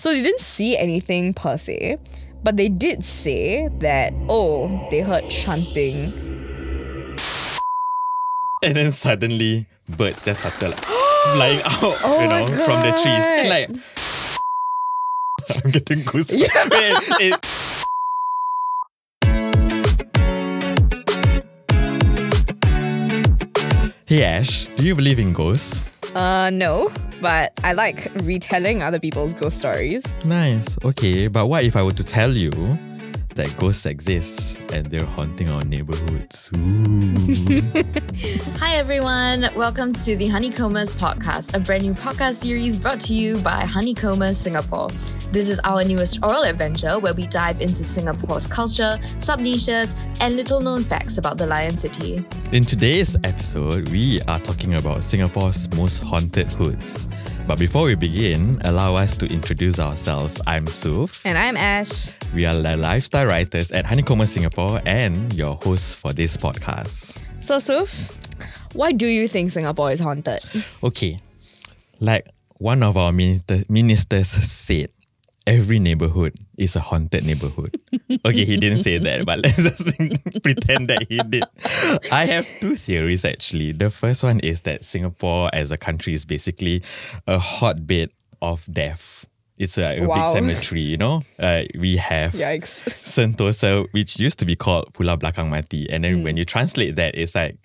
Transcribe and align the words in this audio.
So 0.00 0.14
they 0.14 0.22
didn't 0.22 0.40
see 0.40 0.78
anything 0.78 1.34
per 1.34 1.58
se, 1.58 1.98
but 2.42 2.56
they 2.56 2.70
did 2.70 3.04
say 3.04 3.68
that, 3.80 4.14
oh, 4.30 4.88
they 4.90 5.00
heard 5.02 5.28
chanting. 5.28 6.10
And 8.62 8.74
then 8.74 8.92
suddenly 8.92 9.66
birds 9.90 10.24
just 10.24 10.40
started 10.40 10.70
like 10.70 10.80
flying 11.36 11.60
out, 11.60 11.74
oh 12.00 12.18
you 12.22 12.28
know, 12.28 12.46
from 12.64 12.80
the 12.80 12.92
trees. 12.96 13.24
And 13.28 13.48
like 13.50 13.68
I'm 15.64 15.70
getting 15.70 15.98
goosebumps. 15.98 16.70
Wait, 16.70 17.20
it- 17.34 17.46
Hey 24.06 24.24
Ash, 24.24 24.66
do 24.74 24.82
you 24.82 24.94
believe 24.96 25.18
in 25.20 25.32
ghosts? 25.32 25.89
Uh, 26.14 26.50
no, 26.52 26.90
but 27.20 27.52
I 27.62 27.72
like 27.72 28.08
retelling 28.22 28.82
other 28.82 28.98
people's 28.98 29.34
ghost 29.34 29.58
stories. 29.58 30.02
Nice. 30.24 30.76
Okay, 30.84 31.28
but 31.28 31.46
what 31.46 31.64
if 31.64 31.76
I 31.76 31.82
were 31.82 31.92
to 31.92 32.04
tell 32.04 32.30
you 32.32 32.50
that 33.34 33.56
ghosts 33.56 33.86
exist 33.86 34.60
and 34.72 34.86
they're 34.86 35.04
haunting 35.04 35.48
our 35.48 35.62
neighborhoods? 35.62 36.50
Ooh. 36.56 37.60
Hi, 38.58 38.76
everyone. 38.76 39.48
Welcome 39.54 39.92
to 39.94 40.16
the 40.16 40.26
Honeycombers 40.28 40.92
podcast, 40.92 41.54
a 41.54 41.60
brand 41.60 41.84
new 41.84 41.94
podcast 41.94 42.34
series 42.34 42.78
brought 42.78 43.00
to 43.00 43.14
you 43.14 43.36
by 43.38 43.64
Honeycombers 43.64 44.36
Singapore. 44.36 44.88
This 45.32 45.48
is 45.48 45.60
our 45.64 45.84
newest 45.84 46.22
oral 46.22 46.42
adventure 46.42 46.98
where 46.98 47.14
we 47.14 47.26
dive 47.28 47.60
into 47.60 47.84
Singapore's 47.84 48.46
culture, 48.46 48.98
sub 49.18 49.38
niches, 49.40 49.94
and 50.20 50.36
little 50.36 50.60
known 50.60 50.82
facts 50.82 51.18
about 51.18 51.38
the 51.38 51.46
Lion 51.46 51.76
City. 51.76 52.24
In 52.52 52.64
today's 52.64 53.16
episode, 53.24 53.90
we 53.90 54.20
are 54.22 54.40
talking 54.40 54.74
about 54.74 55.04
Singapore's 55.04 55.72
most 55.76 56.00
haunted 56.00 56.50
hoods. 56.52 57.08
But 57.50 57.58
before 57.58 57.86
we 57.86 57.96
begin, 57.96 58.60
allow 58.62 58.94
us 58.94 59.16
to 59.16 59.26
introduce 59.26 59.80
ourselves. 59.80 60.40
I'm 60.46 60.68
Suf. 60.68 61.26
And 61.26 61.36
I'm 61.36 61.56
Ash. 61.56 62.12
We 62.32 62.46
are 62.46 62.54
the 62.54 62.76
lifestyle 62.76 63.26
writers 63.26 63.72
at 63.72 63.86
Honeycomb 63.86 64.24
Singapore 64.26 64.80
and 64.86 65.34
your 65.34 65.56
hosts 65.56 65.96
for 65.96 66.12
this 66.12 66.36
podcast. 66.36 67.20
So, 67.40 67.58
Suf, 67.58 68.16
why 68.72 68.92
do 68.92 69.08
you 69.08 69.26
think 69.26 69.50
Singapore 69.50 69.90
is 69.90 69.98
haunted? 69.98 70.38
Okay, 70.84 71.18
like 71.98 72.28
one 72.58 72.84
of 72.84 72.96
our 72.96 73.10
minister, 73.10 73.64
ministers 73.68 74.28
said, 74.28 74.90
every 75.44 75.80
neighborhood 75.80 76.34
is 76.60 76.76
a 76.76 76.80
haunted 76.80 77.24
neighborhood. 77.24 77.76
Okay, 78.24 78.44
he 78.44 78.56
didn't 78.56 78.82
say 78.82 78.98
that, 78.98 79.24
but 79.24 79.40
let's 79.40 79.56
just 79.56 80.42
pretend 80.42 80.88
that 80.88 81.06
he 81.08 81.18
did. 81.18 81.44
I 82.12 82.26
have 82.26 82.46
two 82.60 82.76
theories 82.76 83.24
actually. 83.24 83.72
The 83.72 83.90
first 83.90 84.22
one 84.22 84.40
is 84.40 84.60
that 84.62 84.84
Singapore 84.84 85.48
as 85.52 85.72
a 85.72 85.78
country 85.78 86.12
is 86.12 86.26
basically 86.26 86.82
a 87.26 87.38
hotbed 87.38 88.10
of 88.42 88.66
death. 88.70 89.19
It's 89.60 89.76
a, 89.76 90.00
a 90.00 90.08
big 90.08 90.26
cemetery, 90.32 90.80
you 90.80 90.96
know? 90.96 91.20
Uh, 91.38 91.64
we 91.76 91.98
have 92.00 92.32
Yikes. 92.32 92.88
Sentosa, 93.04 93.84
which 93.92 94.18
used 94.18 94.38
to 94.40 94.46
be 94.48 94.56
called 94.56 94.88
Pulau 94.94 95.20
Belakang 95.20 95.50
Mati. 95.52 95.84
And 95.92 96.02
then 96.02 96.24
when 96.24 96.38
you 96.40 96.46
translate 96.48 96.96
that, 96.96 97.12
it's 97.14 97.34
like 97.36 97.58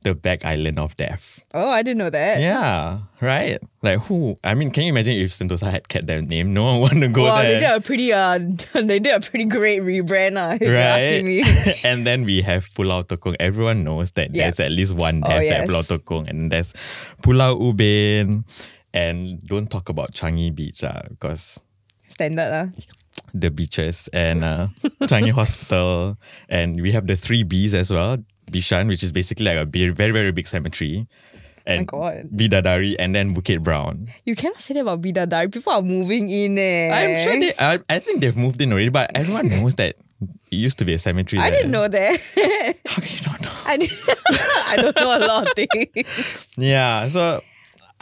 the 0.00 0.14
back 0.16 0.46
island 0.48 0.78
of 0.80 0.96
death. 0.96 1.44
Oh, 1.52 1.68
I 1.68 1.82
didn't 1.82 1.98
know 1.98 2.08
that. 2.08 2.40
Yeah, 2.40 3.00
right. 3.20 3.58
Like 3.82 4.00
who? 4.08 4.34
I 4.42 4.54
mean, 4.54 4.70
can 4.72 4.84
you 4.84 4.96
imagine 4.96 5.20
if 5.20 5.28
Sentosa 5.28 5.70
had 5.70 5.92
kept 5.92 6.06
that 6.08 6.24
name? 6.24 6.54
No 6.56 6.64
one 6.64 6.80
want 6.88 7.00
to 7.04 7.08
go 7.08 7.24
Well, 7.24 7.42
they 7.44 7.60
did 7.60 7.70
a 7.70 7.80
pretty 7.84 8.12
uh, 8.16 8.38
they 8.72 8.98
did 8.98 9.12
a 9.12 9.20
pretty 9.20 9.44
great 9.44 9.82
rebrand, 9.82 10.40
uh, 10.40 10.56
if 10.56 10.62
you're 10.64 10.74
asking 10.74 11.26
me. 11.26 11.44
and 11.84 12.06
then 12.06 12.24
we 12.24 12.40
have 12.40 12.64
Pulau 12.72 13.04
Tekong. 13.06 13.36
Everyone 13.38 13.84
knows 13.84 14.12
that 14.12 14.32
Yeah. 14.34 14.44
there's 14.48 14.58
at 14.60 14.72
least 14.72 14.96
one 14.96 15.20
death 15.20 15.44
yes. 15.44 15.52
at 15.52 15.68
Pulau 15.68 15.84
Tekong. 15.84 16.28
And 16.32 16.50
there's 16.50 16.72
Pulau 17.20 17.60
Ubin. 17.60 18.44
And 18.94 19.40
don't 19.46 19.70
talk 19.70 19.88
about 19.88 20.12
Changi 20.12 20.54
Beach 20.54 20.84
uh, 20.84 21.02
because 21.08 21.60
Standard, 22.08 22.52
uh. 22.52 22.66
the 23.32 23.50
beaches 23.50 24.08
and 24.12 24.44
uh, 24.44 24.68
Changi 25.02 25.30
Hospital. 25.30 26.18
And 26.48 26.80
we 26.80 26.92
have 26.92 27.06
the 27.06 27.16
three 27.16 27.44
Bs 27.44 27.74
as 27.74 27.90
well. 27.90 28.18
Bishan, 28.50 28.88
which 28.88 29.02
is 29.02 29.12
basically 29.12 29.46
like 29.46 29.56
a 29.56 29.64
very, 29.64 29.92
very 29.92 30.32
big 30.32 30.46
cemetery. 30.46 31.06
And 31.64 31.86
God. 31.86 32.28
Bidadari 32.34 32.96
and 32.98 33.14
then 33.14 33.34
Bukit 33.34 33.62
Brown. 33.62 34.08
You 34.26 34.34
cannot 34.34 34.60
say 34.60 34.74
that 34.74 34.80
about 34.80 35.00
Bidadari. 35.00 35.52
People 35.52 35.72
are 35.72 35.82
moving 35.82 36.28
in 36.28 36.58
eh. 36.58 36.90
I'm 36.90 37.22
sure 37.22 37.38
they. 37.38 37.54
I, 37.58 37.78
I 37.88 37.98
think 38.00 38.20
they've 38.20 38.36
moved 38.36 38.60
in 38.60 38.72
already, 38.72 38.88
but 38.88 39.12
everyone 39.14 39.48
knows 39.48 39.76
that 39.76 39.94
it 40.50 40.56
used 40.56 40.78
to 40.80 40.84
be 40.84 40.94
a 40.94 40.98
cemetery. 40.98 41.40
I 41.40 41.50
there. 41.50 41.60
didn't 41.60 41.70
know 41.70 41.86
that. 41.86 42.78
How 42.86 43.00
can 43.00 43.16
you 43.16 43.26
not 43.30 43.40
know? 43.40 43.50
I, 43.64 43.78
I 44.72 44.76
don't 44.76 44.96
know 44.96 45.16
a 45.16 45.22
lot 45.24 45.46
of 45.46 45.54
things. 45.54 46.54
Yeah, 46.58 47.08
so 47.08 47.40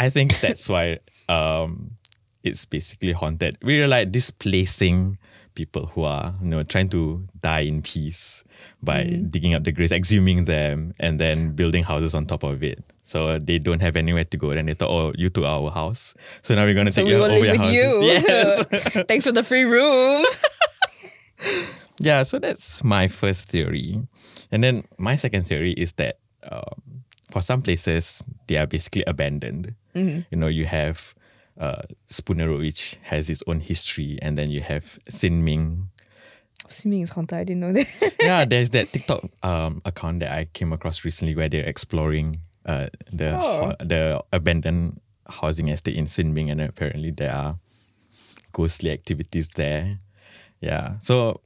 I 0.00 0.08
think 0.10 0.40
that's 0.40 0.68
why 0.68 0.98
um, 1.28 1.92
it's 2.42 2.64
basically 2.64 3.12
haunted. 3.12 3.56
We're 3.62 3.86
like 3.88 4.10
displacing 4.10 5.18
people 5.54 5.86
who 5.92 6.04
are 6.04 6.32
you 6.40 6.48
know 6.48 6.62
trying 6.62 6.88
to 6.88 7.26
die 7.42 7.66
in 7.68 7.82
peace 7.82 8.44
by 8.82 9.04
Mm. 9.04 9.30
digging 9.30 9.52
up 9.54 9.64
the 9.64 9.72
graves, 9.72 9.92
exhuming 9.92 10.44
them, 10.46 10.94
and 11.00 11.18
then 11.20 11.52
building 11.52 11.84
houses 11.84 12.14
on 12.14 12.24
top 12.26 12.42
of 12.44 12.62
it. 12.62 12.78
So 13.02 13.38
they 13.38 13.58
don't 13.58 13.80
have 13.82 13.96
anywhere 13.96 14.24
to 14.24 14.36
go. 14.36 14.54
Then 14.54 14.66
they 14.66 14.74
thought, 14.74 14.90
oh, 14.90 15.12
you 15.16 15.28
took 15.28 15.44
our 15.44 15.70
house, 15.70 16.14
so 16.42 16.54
now 16.54 16.64
we're 16.64 16.74
gonna 16.74 16.92
So 16.92 17.02
take 17.02 17.06
we 17.08 17.12
you 17.12 17.18
will 17.18 17.24
over 17.32 17.34
live 17.34 17.44
your 17.44 17.52
with 17.52 17.60
houses. 17.60 17.74
you. 17.74 17.90
Yes. 18.02 19.04
Thanks 19.08 19.24
for 19.26 19.32
the 19.32 19.42
free 19.44 19.64
room. 19.64 20.24
Yeah, 22.02 22.22
so 22.22 22.38
that's 22.38 22.82
my 22.82 23.08
first 23.08 23.48
theory. 23.48 24.00
And 24.50 24.64
then 24.64 24.84
my 24.96 25.16
second 25.16 25.44
theory 25.44 25.72
is 25.72 25.92
that 26.00 26.16
um, 26.50 27.04
for 27.30 27.42
some 27.42 27.60
places, 27.60 28.24
they 28.48 28.56
are 28.56 28.66
basically 28.66 29.04
abandoned. 29.06 29.74
You 29.94 30.24
know, 30.32 30.46
you 30.46 30.66
have 30.66 31.14
uh, 31.58 31.82
Spooner 32.06 32.56
which 32.56 32.98
has 33.02 33.28
its 33.30 33.42
own 33.46 33.60
history, 33.60 34.18
and 34.22 34.36
then 34.38 34.50
you 34.50 34.60
have 34.60 34.98
Sin 35.08 35.44
Ming. 35.44 35.88
Sin 36.68 36.90
Ming 36.90 37.00
is 37.02 37.10
haunted. 37.10 37.38
I 37.38 37.44
didn't 37.44 37.60
know 37.60 37.72
that. 37.72 38.14
yeah, 38.22 38.44
there's 38.44 38.70
that 38.70 38.88
TikTok 38.88 39.24
um, 39.42 39.82
account 39.84 40.20
that 40.20 40.30
I 40.32 40.44
came 40.46 40.72
across 40.72 41.04
recently 41.04 41.34
where 41.34 41.48
they're 41.48 41.66
exploring 41.68 42.40
uh, 42.66 42.88
the 43.12 43.36
Oh. 43.36 43.66
ho- 43.66 43.76
the 43.80 44.22
abandoned 44.32 45.00
housing 45.28 45.68
estate 45.68 45.96
in 45.96 46.06
Sin 46.06 46.32
Ming, 46.34 46.50
and 46.50 46.60
apparently 46.60 47.10
there 47.10 47.32
are 47.34 47.58
ghostly 48.52 48.90
activities 48.90 49.48
there. 49.50 49.98
Yeah, 50.60 50.98
so 51.00 51.40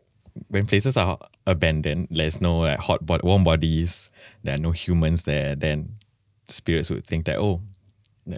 when 0.49 0.67
places 0.67 0.97
are 0.97 1.19
abandoned, 1.47 2.09
there's 2.11 2.41
no 2.41 2.59
like 2.61 2.81
hot 2.81 3.07
bod- 3.07 3.23
warm 3.23 3.45
bodies, 3.45 4.11
there 4.43 4.55
are 4.55 4.59
no 4.59 4.73
humans 4.73 5.23
there, 5.23 5.55
then 5.55 5.95
spirits 6.49 6.91
would 6.91 7.07
think 7.07 7.25
that 7.27 7.39
oh, 7.39 7.61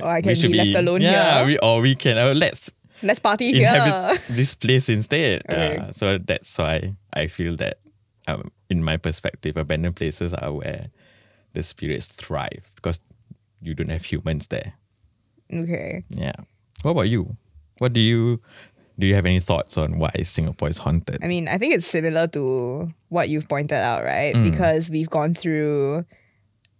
Oh, 0.01 0.07
I 0.07 0.21
can 0.21 0.35
be 0.35 0.55
left 0.55 0.75
alone 0.75 1.01
yeah, 1.01 1.39
here. 1.39 1.47
we 1.47 1.59
or 1.59 1.81
we 1.81 1.95
can 1.95 2.19
uh, 2.19 2.35
let's 2.35 2.71
Let's 3.03 3.21
party 3.21 3.53
here. 3.53 4.17
this 4.31 4.55
place 4.55 4.89
instead. 4.89 5.43
Okay. 5.49 5.79
Uh, 5.79 5.93
so 5.93 6.19
that's 6.19 6.57
why 6.59 6.95
I 7.13 7.27
feel 7.27 7.57
that, 7.57 7.79
um, 8.27 8.51
in 8.71 8.83
my 8.83 8.97
perspective, 8.97 9.57
abandoned 9.57 9.97
places 9.97 10.33
are 10.33 10.53
where 10.53 10.87
the 11.53 11.63
spirits 11.63 12.07
thrive 12.07 12.71
because 12.75 13.01
you 13.61 13.75
don't 13.75 13.91
have 13.91 14.05
humans 14.05 14.47
there. 14.49 14.75
Okay. 15.53 16.05
Yeah. 16.09 16.33
What 16.83 16.93
about 16.93 17.09
you? 17.09 17.37
What 17.79 17.93
do 17.93 18.01
you 18.01 18.41
do? 18.99 19.07
You 19.07 19.15
have 19.15 19.27
any 19.27 19.41
thoughts 19.41 19.77
on 19.77 19.99
why 19.99 20.11
Singapore 20.23 20.69
is 20.69 20.79
haunted? 20.79 21.23
I 21.23 21.29
mean, 21.29 21.49
I 21.49 21.59
think 21.59 21.75
it's 21.75 21.87
similar 21.87 22.27
to 22.29 22.93
what 23.09 23.29
you've 23.29 23.49
pointed 23.49 23.79
out, 23.79 24.05
right? 24.05 24.35
Mm. 24.35 24.51
Because 24.51 24.91
we've 24.91 25.11
gone 25.11 25.35
through 25.35 26.05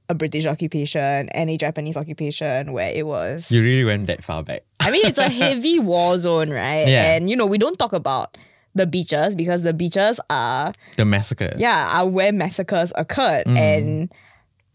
a 0.09 0.15
British 0.15 0.47
occupation 0.47 1.29
and 1.31 1.51
a 1.51 1.57
Japanese 1.57 1.97
occupation 1.97 2.73
where 2.73 2.93
it 2.95 3.07
was. 3.07 3.51
you 3.51 3.61
really 3.63 3.85
went 3.85 4.07
that 4.07 4.23
far 4.25 4.43
back. 4.43 4.63
I 4.81 4.91
mean, 4.91 5.05
it's 5.05 5.19
a 5.19 5.29
heavy 5.43 5.79
war 5.79 6.17
zone, 6.19 6.51
right? 6.51 6.87
Yeah. 6.87 7.15
And, 7.15 7.29
you 7.29 7.37
know, 7.37 7.47
we 7.47 7.59
don't 7.59 7.79
talk 7.79 7.93
about 7.93 8.39
the 8.75 8.87
beaches 8.87 9.35
because 9.35 9.63
the 9.63 9.73
beaches 9.73 10.21
are, 10.31 10.73
The 10.97 11.05
massacres. 11.05 11.59
yeah, 11.59 11.89
are 11.99 12.07
where 12.07 12.33
massacres 12.33 12.93
occurred. 12.95 13.47
Mm. 13.47 13.57
And 13.57 14.13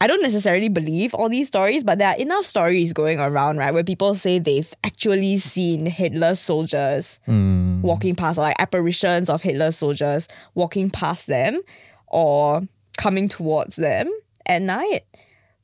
I 0.01 0.07
don't 0.07 0.23
necessarily 0.23 0.67
believe 0.67 1.13
all 1.13 1.29
these 1.29 1.47
stories, 1.47 1.83
but 1.83 1.99
there 1.99 2.07
are 2.09 2.15
enough 2.17 2.43
stories 2.43 2.91
going 2.91 3.19
around, 3.19 3.57
right, 3.57 3.71
where 3.71 3.83
people 3.83 4.15
say 4.15 4.39
they've 4.39 4.73
actually 4.83 5.37
seen 5.37 5.85
Hitler's 5.85 6.39
soldiers 6.39 7.19
Mm. 7.27 7.81
walking 7.81 8.15
past, 8.15 8.39
or 8.39 8.41
like 8.41 8.55
apparitions 8.59 9.29
of 9.29 9.43
Hitler's 9.43 9.77
soldiers 9.77 10.27
walking 10.55 10.89
past 10.89 11.27
them 11.27 11.61
or 12.07 12.63
coming 12.97 13.27
towards 13.29 13.75
them 13.75 14.09
at 14.47 14.63
night, 14.63 15.01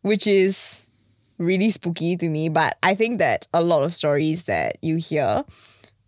which 0.08 0.26
is 0.28 0.86
really 1.38 1.70
spooky 1.70 2.18
to 2.18 2.30
me. 2.30 2.50
But 2.50 2.78
I 2.82 2.96
think 2.96 3.20
that 3.20 3.48
a 3.54 3.62
lot 3.64 3.84
of 3.84 3.94
stories 3.94 4.44
that 4.44 4.78
you 4.82 4.96
hear 4.98 5.44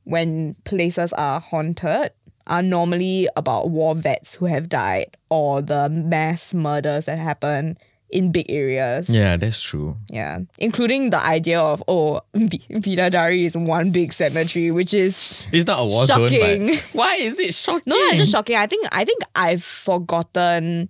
when 0.04 0.56
places 0.64 1.14
are 1.14 1.40
haunted 1.40 2.12
are 2.48 2.64
normally 2.64 3.28
about 3.36 3.70
war 3.70 3.94
vets 3.94 4.36
who 4.36 4.46
have 4.48 4.68
died 4.70 5.16
or 5.30 5.62
the 5.62 5.88
mass 5.90 6.54
murders 6.54 7.06
that 7.06 7.20
happen 7.20 7.78
in 8.10 8.32
big 8.32 8.50
areas. 8.50 9.08
Yeah, 9.08 9.38
that's 9.38 9.62
true. 9.62 9.96
Yeah. 10.10 10.40
Including 10.58 11.12
the 11.12 11.24
idea 11.24 11.60
of, 11.60 11.84
oh, 11.88 12.22
B- 12.34 12.60
Bidadari 12.72 13.46
is 13.46 13.56
one 13.56 13.92
big 13.92 14.12
cemetery, 14.14 14.72
which 14.72 14.96
is 14.96 15.48
It's 15.52 15.68
not 15.68 15.80
a 15.80 15.86
war 15.86 16.08
Shocking. 16.08 16.70
zone, 16.70 16.76
but 16.76 16.90
why 16.94 17.16
is 17.18 17.38
it 17.38 17.54
shocking? 17.54 17.84
no, 17.86 17.96
it's 17.96 18.18
just 18.18 18.32
shocking. 18.32 18.56
I 18.56 18.66
think 18.66 18.88
I 18.92 19.06
think 19.06 19.22
I've 19.36 19.64
forgotten 19.64 20.90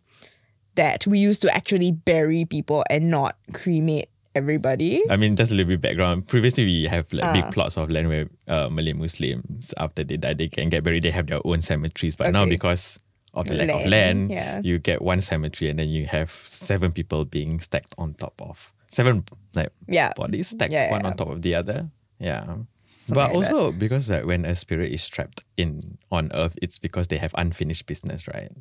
that 0.75 1.05
we 1.07 1.19
used 1.19 1.41
to 1.41 1.53
actually 1.55 1.91
bury 1.91 2.45
people 2.45 2.83
and 2.89 3.09
not 3.09 3.35
cremate 3.53 4.09
everybody. 4.35 5.01
I 5.09 5.17
mean, 5.17 5.35
just 5.35 5.51
a 5.51 5.55
little 5.55 5.69
bit 5.69 5.81
background. 5.81 6.27
Previously, 6.27 6.65
we 6.65 6.83
have 6.85 7.11
like 7.13 7.25
Ah. 7.25 7.33
big 7.33 7.51
plots 7.51 7.77
of 7.77 7.89
land 7.89 8.07
where 8.07 8.27
uh, 8.47 8.69
Malay 8.69 8.93
Muslims, 8.93 9.73
after 9.77 10.03
they 10.03 10.17
die, 10.17 10.33
they 10.33 10.47
can 10.47 10.69
get 10.69 10.83
buried. 10.83 11.03
They 11.03 11.11
have 11.11 11.27
their 11.27 11.39
own 11.43 11.61
cemeteries. 11.61 12.15
But 12.15 12.31
now, 12.31 12.45
because 12.45 12.99
of 13.33 13.47
the 13.47 13.55
lack 13.55 13.69
of 13.69 13.85
Land, 13.85 13.89
land, 13.89 14.31
yeah. 14.31 14.61
you 14.63 14.79
get 14.79 15.01
one 15.01 15.21
cemetery 15.21 15.69
and 15.69 15.79
then 15.79 15.89
you 15.89 16.05
have 16.07 16.31
seven 16.31 16.91
people 16.91 17.25
being 17.25 17.59
stacked 17.59 17.93
on 17.97 18.13
top 18.15 18.33
of 18.41 18.73
seven 18.91 19.23
like 19.55 19.69
Yeah. 19.87 20.13
bodies 20.15 20.47
stacked 20.49 20.71
Yeah, 20.71 20.89
one 20.91 21.05
on 21.05 21.13
top 21.13 21.29
of 21.29 21.41
the 21.41 21.53
other. 21.55 21.89
Yeah. 22.19 22.45
Something 22.45 22.67
but 23.09 23.33
like 23.35 23.47
that. 23.47 23.53
also 23.53 23.71
because 23.71 24.09
like, 24.09 24.25
when 24.25 24.45
a 24.45 24.55
spirit 24.55 24.91
is 24.91 25.07
trapped 25.09 25.43
in 25.57 25.97
on 26.11 26.31
earth, 26.33 26.57
it's 26.61 26.79
because 26.79 27.07
they 27.07 27.17
have 27.17 27.33
unfinished 27.37 27.85
business, 27.85 28.27
right? 28.27 28.51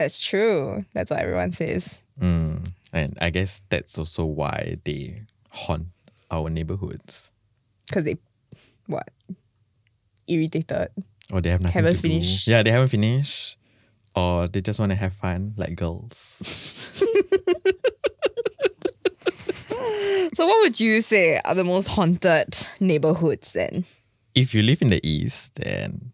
That's 0.00 0.18
true. 0.18 0.86
That's 0.94 1.10
what 1.10 1.20
everyone 1.20 1.52
says. 1.52 2.02
Mm. 2.18 2.72
And 2.90 3.18
I 3.20 3.28
guess 3.28 3.60
that's 3.68 3.98
also 3.98 4.24
why 4.24 4.78
they 4.84 5.20
haunt 5.50 5.88
our 6.30 6.48
neighborhoods. 6.48 7.30
Because 7.86 8.04
they, 8.04 8.16
what? 8.86 9.06
Irritated. 10.26 10.88
Or 11.30 11.42
they 11.42 11.50
have 11.50 11.60
nothing 11.60 11.74
Haven't 11.74 11.96
to 11.96 12.00
finished. 12.00 12.46
do. 12.46 12.50
Yeah, 12.50 12.62
they 12.62 12.70
haven't 12.70 12.88
finished. 12.88 13.58
Or 14.16 14.48
they 14.48 14.62
just 14.62 14.80
want 14.80 14.88
to 14.90 14.96
have 14.96 15.12
fun 15.12 15.52
like 15.58 15.76
girls. 15.76 16.40
So, 20.32 20.46
what 20.46 20.60
would 20.62 20.78
you 20.80 21.00
say 21.00 21.40
are 21.44 21.54
the 21.54 21.64
most 21.64 21.88
haunted 21.88 22.56
neighborhoods 22.78 23.52
then? 23.52 23.84
if 24.34 24.54
you 24.54 24.62
live 24.62 24.80
in 24.80 24.88
the 24.88 25.00
east, 25.06 25.56
then 25.56 26.12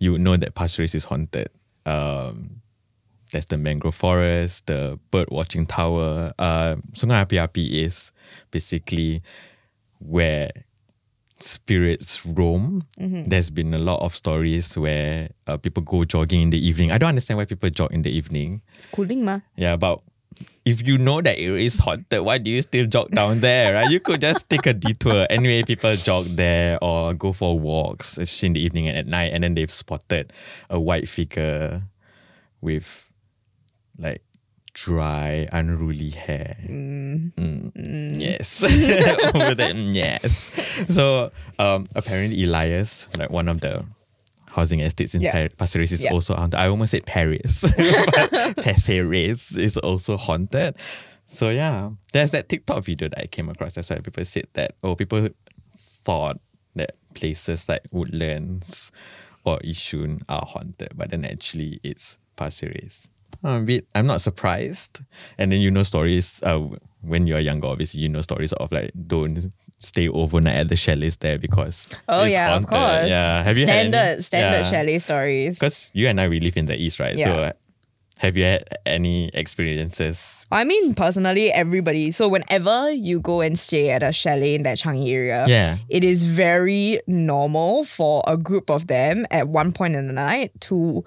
you 0.00 0.12
would 0.12 0.20
know 0.20 0.36
that 0.36 0.54
Pasir 0.54 0.80
Ris 0.80 0.94
is 0.96 1.04
haunted. 1.04 1.48
Um, 1.86 2.61
there's 3.32 3.46
the 3.46 3.56
mangrove 3.58 3.94
forest, 3.94 4.66
the 4.66 4.98
bird 5.10 5.28
watching 5.30 5.66
tower. 5.66 6.32
Uh, 6.38 6.76
Sungai 6.92 7.22
Api 7.22 7.38
Api 7.38 7.82
is 7.82 8.12
basically 8.50 9.22
where 9.98 10.50
spirits 11.38 12.24
roam. 12.24 12.84
There's 12.98 13.50
been 13.50 13.74
a 13.74 13.78
lot 13.78 14.00
of 14.00 14.14
stories 14.14 14.78
where 14.78 15.30
uh, 15.46 15.56
people 15.56 15.82
go 15.82 16.04
jogging 16.04 16.42
in 16.42 16.50
the 16.50 16.58
evening. 16.58 16.92
I 16.92 16.98
don't 16.98 17.08
understand 17.08 17.38
why 17.38 17.46
people 17.46 17.68
jog 17.70 17.92
in 17.92 18.02
the 18.02 18.10
evening. 18.10 18.62
It's 18.76 18.86
cooling, 18.86 19.24
ma. 19.24 19.40
Yeah, 19.56 19.76
but 19.76 20.00
if 20.64 20.86
you 20.86 20.98
know 20.98 21.20
that 21.20 21.38
it 21.38 21.50
is 21.50 21.78
haunted, 21.78 22.20
why 22.20 22.38
do 22.38 22.50
you 22.50 22.62
still 22.62 22.86
jog 22.86 23.10
down 23.10 23.40
there? 23.40 23.74
Right? 23.74 23.90
You 23.90 23.98
could 24.00 24.20
just 24.20 24.48
take 24.48 24.66
a 24.66 24.72
detour. 24.72 25.26
Anyway, 25.30 25.62
people 25.64 25.96
jog 25.96 26.26
there 26.26 26.78
or 26.82 27.14
go 27.14 27.32
for 27.32 27.58
walks, 27.58 28.18
especially 28.18 28.46
in 28.48 28.52
the 28.54 28.60
evening 28.60 28.88
and 28.88 28.98
at 28.98 29.06
night, 29.06 29.32
and 29.32 29.42
then 29.42 29.54
they've 29.54 29.70
spotted 29.70 30.32
a 30.70 30.78
white 30.78 31.08
figure 31.08 31.82
with 32.60 33.11
like 34.02 34.22
dry, 34.74 35.48
unruly 35.52 36.10
hair. 36.10 36.56
Mm. 36.66 37.72
Yes. 38.18 38.62
Over 39.34 39.54
there, 39.54 39.74
mm, 39.74 39.94
yes. 39.94 40.34
So 40.88 41.30
um, 41.58 41.86
apparently 41.94 42.42
Elias, 42.44 43.08
like 43.18 43.30
one 43.30 43.48
of 43.48 43.60
the 43.60 43.84
housing 44.48 44.80
estates 44.80 45.14
in 45.14 45.22
Yeah. 45.22 45.48
Pasir 45.48 45.80
Ris 45.80 45.92
is 45.92 46.04
Yeah. 46.04 46.12
also 46.12 46.34
haunted. 46.34 46.58
I 46.60 46.68
almost 46.68 46.90
said 46.90 47.06
Paris. 47.06 47.62
Pasir 48.60 49.08
Ris 49.08 49.56
is 49.56 49.76
also 49.78 50.16
haunted. 50.16 50.74
So 51.26 51.48
yeah, 51.50 51.90
there's 52.12 52.30
that 52.32 52.48
TikTok 52.48 52.84
video 52.84 53.08
that 53.08 53.18
I 53.18 53.26
came 53.26 53.48
across. 53.48 53.74
That's 53.74 53.88
why 53.90 53.96
people 54.00 54.24
said 54.24 54.46
that, 54.54 54.74
oh, 54.82 54.94
people 54.94 55.28
thought 55.76 56.38
that 56.74 56.96
places 57.14 57.68
like 57.68 57.82
Woodlands 57.90 58.92
or 59.44 59.58
Yishun 59.58 60.22
are 60.28 60.44
haunted, 60.46 60.92
but 60.94 61.10
then 61.10 61.24
actually 61.24 61.80
it's 61.82 62.18
Pasir 62.36 62.68
Ris. 62.74 63.08
I'm 63.44 63.62
a 63.62 63.64
bit, 63.64 63.86
I'm 63.94 64.06
not 64.06 64.20
surprised. 64.20 65.00
And 65.38 65.52
then 65.52 65.60
you 65.60 65.70
know 65.70 65.82
stories, 65.82 66.42
uh, 66.42 66.60
when 67.02 67.26
you're 67.26 67.40
younger, 67.40 67.66
obviously, 67.66 68.02
you 68.02 68.08
know 68.08 68.20
stories 68.20 68.52
of 68.54 68.70
like, 68.72 68.90
don't 69.06 69.52
stay 69.78 70.08
overnight 70.08 70.56
at 70.56 70.68
the 70.68 70.76
chalets 70.76 71.16
there 71.16 71.38
because 71.38 71.88
Oh, 72.08 72.22
it's 72.22 72.32
yeah, 72.34 72.54
of 72.54 72.66
course. 72.66 73.08
Yeah, 73.08 73.42
have 73.42 73.58
you 73.58 73.66
standard, 73.66 74.22
standard 74.24 74.58
yeah. 74.64 74.70
chalet 74.70 74.98
stories. 75.00 75.58
Because 75.58 75.90
you 75.94 76.06
and 76.08 76.20
I, 76.20 76.28
we 76.28 76.38
live 76.38 76.56
in 76.56 76.66
the 76.66 76.76
east, 76.76 77.00
right? 77.00 77.18
So 77.18 77.30
Yeah. 77.30 77.40
uh, 77.48 77.52
have 78.20 78.36
you 78.36 78.44
had 78.44 78.68
any 78.86 79.30
experiences? 79.34 80.46
I 80.52 80.62
mean, 80.62 80.94
personally, 80.94 81.50
everybody. 81.50 82.12
So 82.12 82.28
whenever 82.28 82.92
you 82.92 83.18
go 83.18 83.40
and 83.40 83.58
stay 83.58 83.90
at 83.90 84.04
a 84.04 84.12
chalet 84.12 84.54
in 84.54 84.62
that 84.62 84.78
Changi 84.78 85.10
area, 85.12 85.44
Yeah. 85.48 85.78
it 85.88 86.04
is 86.04 86.22
very 86.22 87.00
normal 87.08 87.82
for 87.82 88.22
a 88.28 88.36
group 88.36 88.70
of 88.70 88.86
them 88.86 89.26
at 89.32 89.48
one 89.48 89.72
point 89.72 89.96
in 89.96 90.06
the 90.06 90.12
night 90.12 90.52
to 90.70 91.04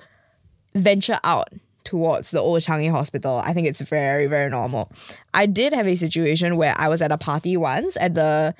venture 0.73 1.19
out 1.23 1.47
towards 1.85 2.31
the 2.31 2.39
old 2.39 2.61
Changi 2.61 2.91
hospital. 2.91 3.41
I 3.45 3.53
think 3.53 3.67
it's 3.67 3.81
very, 3.81 4.25
very 4.27 4.49
normal. 4.49 4.91
I 5.33 5.45
did 5.45 5.71
have 5.73 5.87
a 5.87 5.95
situation 5.95 6.57
where 6.57 6.75
I 6.77 6.89
was 6.89 7.01
at 7.01 7.11
a 7.11 7.17
party 7.17 7.55
once 7.55 7.95
at 8.01 8.13
the 8.15 8.53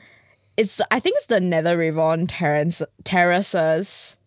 it's 0.58 0.80
I 0.90 1.00
think 1.02 1.18
it's 1.18 1.26
the 1.26 1.40
Netheravon 1.40 2.28
Terrace 2.30 2.82
terraces 3.04 4.18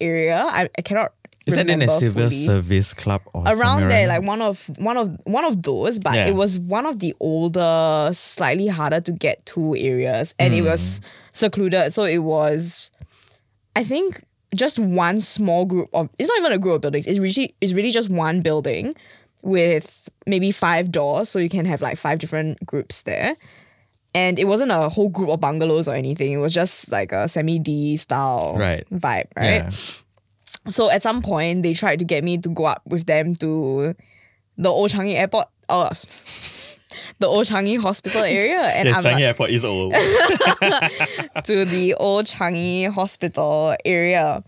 area. 0.00 0.46
I, 0.50 0.68
I 0.76 0.82
cannot 0.82 1.12
Is 1.46 1.54
that 1.54 1.70
in 1.70 1.80
a 1.80 1.88
civil 1.88 2.24
fully 2.28 2.44
service 2.44 2.92
club 2.92 3.22
or 3.32 3.44
around 3.46 3.88
there, 3.88 4.06
like 4.06 4.22
one 4.22 4.42
of 4.42 4.68
one 4.78 4.96
of 4.98 5.16
one 5.24 5.44
of 5.46 5.62
those, 5.62 5.98
but 5.98 6.14
Yeah. 6.14 6.26
it 6.26 6.34
was 6.34 6.58
one 6.58 6.84
of 6.84 6.98
the 6.98 7.14
older, 7.20 8.10
slightly 8.12 8.66
harder 8.68 9.00
to 9.00 9.12
get 9.12 9.46
to 9.46 9.74
areas, 9.76 10.34
and 10.38 10.52
it 10.54 10.60
Hmm. 10.60 10.66
was 10.66 11.00
secluded. 11.32 11.92
So 11.94 12.04
it 12.04 12.18
was, 12.18 12.90
I 13.74 13.82
think, 13.84 14.22
just 14.54 14.78
one 14.78 15.20
small 15.20 15.64
group 15.64 15.88
of. 15.92 16.08
It's 16.18 16.28
not 16.28 16.38
even 16.38 16.52
a 16.52 16.58
group 16.58 16.76
of 16.76 16.80
buildings. 16.82 17.06
It's 17.06 17.18
really 17.18 17.54
it's 17.60 17.72
really 17.72 17.90
just 17.90 18.10
one 18.10 18.40
building 18.40 18.94
with 19.42 20.08
maybe 20.26 20.50
five 20.50 20.90
doors, 20.90 21.28
so 21.28 21.38
you 21.38 21.48
can 21.48 21.64
have 21.66 21.80
like 21.82 21.96
five 21.98 22.18
different 22.18 22.64
groups 22.66 23.02
there. 23.02 23.36
And 24.14 24.38
it 24.38 24.46
wasn't 24.46 24.72
a 24.72 24.88
whole 24.88 25.10
group 25.10 25.28
of 25.28 25.38
bungalows 25.40 25.86
or 25.86 25.94
anything. 25.94 26.32
It 26.32 26.38
was 26.38 26.52
just 26.54 26.90
like 26.90 27.12
a 27.12 27.28
semi 27.28 27.58
D 27.58 27.96
style 27.98 28.54
Right. 28.56 28.84
vibe, 28.90 29.26
right? 29.36 29.62
Yeah. 29.64 29.70
So 30.66 30.90
at 30.90 31.02
some 31.02 31.22
point, 31.22 31.62
they 31.62 31.72
tried 31.74 31.98
to 32.00 32.04
get 32.04 32.24
me 32.24 32.38
to 32.38 32.48
go 32.48 32.64
up 32.64 32.82
with 32.86 33.06
them 33.06 33.34
to 33.36 33.94
the 34.56 34.68
Old 34.70 34.90
Changi 34.90 35.14
Airport, 35.14 35.48
uh, 35.68 35.94
the 37.18 37.26
Old 37.26 37.46
Changi 37.46 37.78
Hospital 37.80 38.22
area, 38.40 38.60
and 38.60 38.88
Yes, 38.88 38.96
I'm 38.98 39.02
Changi 39.02 39.14
like, 39.14 39.22
Airport 39.22 39.50
is 39.50 39.64
old. 39.64 39.94
to 41.44 41.64
the 41.64 41.94
Old 41.98 42.26
Changi 42.26 42.88
Hospital 42.90 43.76
area. 43.84 44.42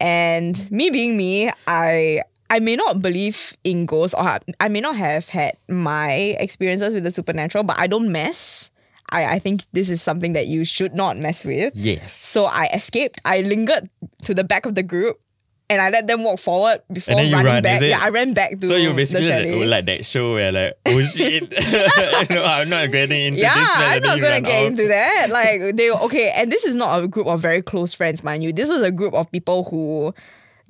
And 0.00 0.70
me 0.70 0.90
being 0.90 1.16
me, 1.16 1.50
I 1.66 2.22
I 2.50 2.60
may 2.60 2.76
not 2.76 3.02
believe 3.02 3.56
in 3.64 3.86
ghosts, 3.86 4.14
or 4.14 4.38
I- 4.60 4.68
may 4.68 4.80
not 4.80 4.96
have 4.96 5.28
had 5.30 5.56
my 5.68 6.36
experiences 6.38 6.94
with 6.94 7.02
the 7.04 7.10
supernatural, 7.10 7.64
but 7.64 7.78
I 7.78 7.86
don't 7.86 8.12
mess. 8.12 8.70
I, 9.10 9.36
I 9.36 9.38
think 9.38 9.62
this 9.72 9.88
is 9.88 10.02
something 10.02 10.32
that 10.32 10.46
you 10.48 10.64
should 10.64 10.92
not 10.94 11.16
mess 11.18 11.44
with. 11.44 11.74
yes. 11.76 12.12
So 12.12 12.44
I 12.46 12.66
escaped. 12.74 13.20
I 13.24 13.40
lingered 13.40 13.88
to 14.24 14.34
the 14.34 14.42
back 14.44 14.66
of 14.66 14.74
the 14.74 14.82
group 14.82 15.20
and 15.68 15.80
I 15.80 15.90
let 15.90 16.06
them 16.06 16.22
walk 16.22 16.38
forward 16.38 16.82
before 16.92 17.16
running 17.16 17.32
run, 17.32 17.62
back. 17.62 17.82
Yeah, 17.82 17.98
I 18.00 18.10
ran 18.10 18.34
back 18.34 18.58
to 18.60 18.68
so 18.68 18.76
you 18.76 18.90
the 18.90 18.94
basically 18.94 19.60
like, 19.60 19.68
like 19.68 19.86
that 19.86 20.06
show 20.06 20.34
where 20.34 20.52
like, 20.52 20.78
oh 20.86 21.00
shit, 21.02 21.50
no, 22.30 22.42
I'm 22.44 22.68
not 22.68 22.92
getting 22.92 23.26
into 23.26 23.40
yeah, 23.40 23.54
this. 23.54 23.78
man," 23.78 23.96
I'm 23.96 24.02
not 24.02 24.20
gonna 24.20 24.40
get 24.40 24.62
off. 24.62 24.70
into 24.70 24.88
that. 24.88 25.26
Like 25.30 25.76
they 25.76 25.90
okay, 25.90 26.32
and 26.36 26.50
this 26.50 26.64
is 26.64 26.76
not 26.76 27.02
a 27.02 27.08
group 27.08 27.26
of 27.26 27.40
very 27.40 27.62
close 27.62 27.94
friends, 27.94 28.22
mind 28.22 28.44
you. 28.44 28.52
This 28.52 28.70
was 28.70 28.82
a 28.82 28.92
group 28.92 29.14
of 29.14 29.30
people 29.32 29.64
who 29.64 30.14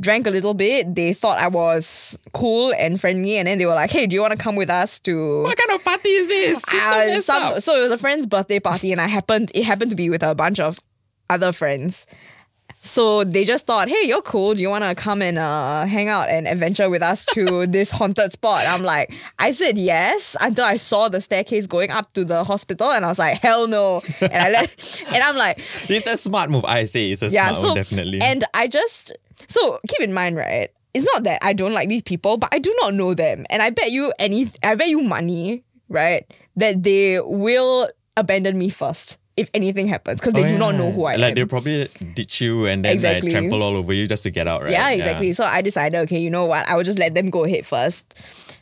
drank 0.01 0.27
a 0.27 0.31
little 0.31 0.55
bit. 0.55 0.95
They 0.95 1.13
thought 1.13 1.39
I 1.39 1.49
was 1.49 2.19
cool 2.33 2.73
and 2.79 3.01
friendly, 3.01 3.37
and 3.37 3.49
then 3.49 3.59
they 3.59 3.67
were 3.67 3.75
like, 3.75 3.91
"Hey, 3.91 4.07
do 4.07 4.15
you 4.15 4.23
want 4.23 4.33
to 4.33 4.39
come 4.39 4.57
with 4.57 4.71
us 4.71 4.99
to?" 5.01 5.43
What 5.43 5.57
kind 5.59 5.79
of 5.79 5.85
party 5.85 6.09
is 6.09 6.27
this? 6.29 6.59
It's 6.59 6.73
so 6.73 6.79
Uh, 6.79 7.21
some, 7.21 7.61
so 7.61 7.79
it 7.79 7.83
was 7.83 7.93
a 7.93 7.99
friend's 7.99 8.27
birthday 8.27 8.61
party, 8.61 8.93
and 8.93 9.01
I 9.01 9.09
happened 9.09 9.51
it 9.55 9.65
happened 9.65 9.91
to 9.91 9.97
be 9.97 10.09
with 10.09 10.23
a 10.23 10.35
bunch 10.35 10.59
of 10.59 10.79
other 11.29 11.53
friends. 11.53 12.07
So 12.87 13.25
they 13.25 13.45
just 13.45 13.67
thought, 13.67 13.89
hey, 13.89 14.03
you're 14.05 14.23
cool. 14.23 14.55
Do 14.55 14.63
you 14.63 14.71
want 14.71 14.85
to 14.85 14.95
come 14.95 15.21
and 15.21 15.39
uh, 15.39 15.87
hang 15.87 16.09
out 16.09 16.29
and 16.29 16.47
adventure 16.47 16.89
with 16.89 17.03
us 17.03 17.25
to 17.35 17.67
this 17.67 17.91
haunted 17.91 18.33
spot? 18.33 18.65
I'm 18.69 18.83
like, 18.85 19.13
I 19.41 19.51
said 19.51 19.77
yes 19.77 20.37
until 20.41 20.65
I 20.65 20.77
saw 20.77 21.09
the 21.09 21.21
staircase 21.21 21.67
going 21.67 21.91
up 21.91 22.13
to 22.13 22.25
the 22.25 22.45
hospital, 22.45 22.93
and 22.93 23.05
I 23.05 23.09
was 23.09 23.19
like, 23.19 23.41
hell 23.41 23.67
no. 23.67 24.03
And 24.21 24.33
I 24.35 24.51
let, 24.51 25.03
and 25.13 25.23
I'm 25.23 25.37
like, 25.37 25.59
It's 25.91 26.07
a 26.07 26.17
smart 26.17 26.49
move. 26.49 26.65
I 26.65 26.85
say 26.85 27.11
it's 27.11 27.23
a 27.23 27.29
yeah. 27.29 27.49
smart 27.49 27.61
So 27.61 27.67
move, 27.69 27.75
definitely. 27.77 28.21
and 28.23 28.45
I 28.55 28.69
just 28.69 29.13
so 29.49 29.81
keep 29.89 30.01
in 30.01 30.13
mind, 30.15 30.37
right? 30.37 30.71
It's 30.95 31.07
not 31.13 31.25
that 31.25 31.41
I 31.45 31.53
don't 31.53 31.73
like 31.75 31.89
these 31.89 32.03
people, 32.03 32.37
but 32.39 32.49
I 32.53 32.59
do 32.59 32.75
not 32.81 32.95
know 32.95 33.15
them, 33.15 33.47
and 33.51 33.63
I 33.63 33.71
bet 33.71 33.91
you 33.91 34.13
any, 34.19 34.49
I 34.63 34.77
bet 34.77 34.89
you 34.89 35.03
money, 35.03 35.65
right? 35.89 36.25
That 36.55 36.83
they 36.85 37.21
will 37.21 37.91
abandon 38.17 38.57
me 38.59 38.69
first 38.71 39.19
if 39.37 39.51
anything 39.55 39.87
happens 39.87 40.19
because 40.21 40.33
they 40.33 40.45
Oh, 40.45 40.49
do 40.49 40.59
not 40.59 40.75
know 40.77 40.91
who 40.93 41.05
I 41.05 41.13
like 41.13 41.15
am. 41.17 41.21
Like 41.21 41.35
they 41.35 41.45
probably 41.45 41.89
ditch 42.15 42.41
you 42.41 42.67
and 42.67 42.85
then 42.85 42.93
Exactly. 42.95 43.31
like 43.31 43.39
trample 43.39 43.63
all 43.63 43.77
over 43.77 43.93
you 43.93 44.07
just 44.07 44.23
to 44.23 44.31
get 44.31 44.49
out, 44.49 44.63
right? 44.63 44.71
Yeah, 44.73 44.91
exactly. 44.91 45.33
So 45.35 45.45
I 45.45 45.61
decided, 45.63 45.99
okay, 46.01 46.19
you 46.19 46.31
know 46.31 46.47
what? 46.47 46.67
I 46.69 46.75
will 46.77 46.85
just 46.85 46.99
let 46.99 47.15
them 47.15 47.29
go 47.31 47.45
ahead 47.45 47.67
first. 47.67 48.15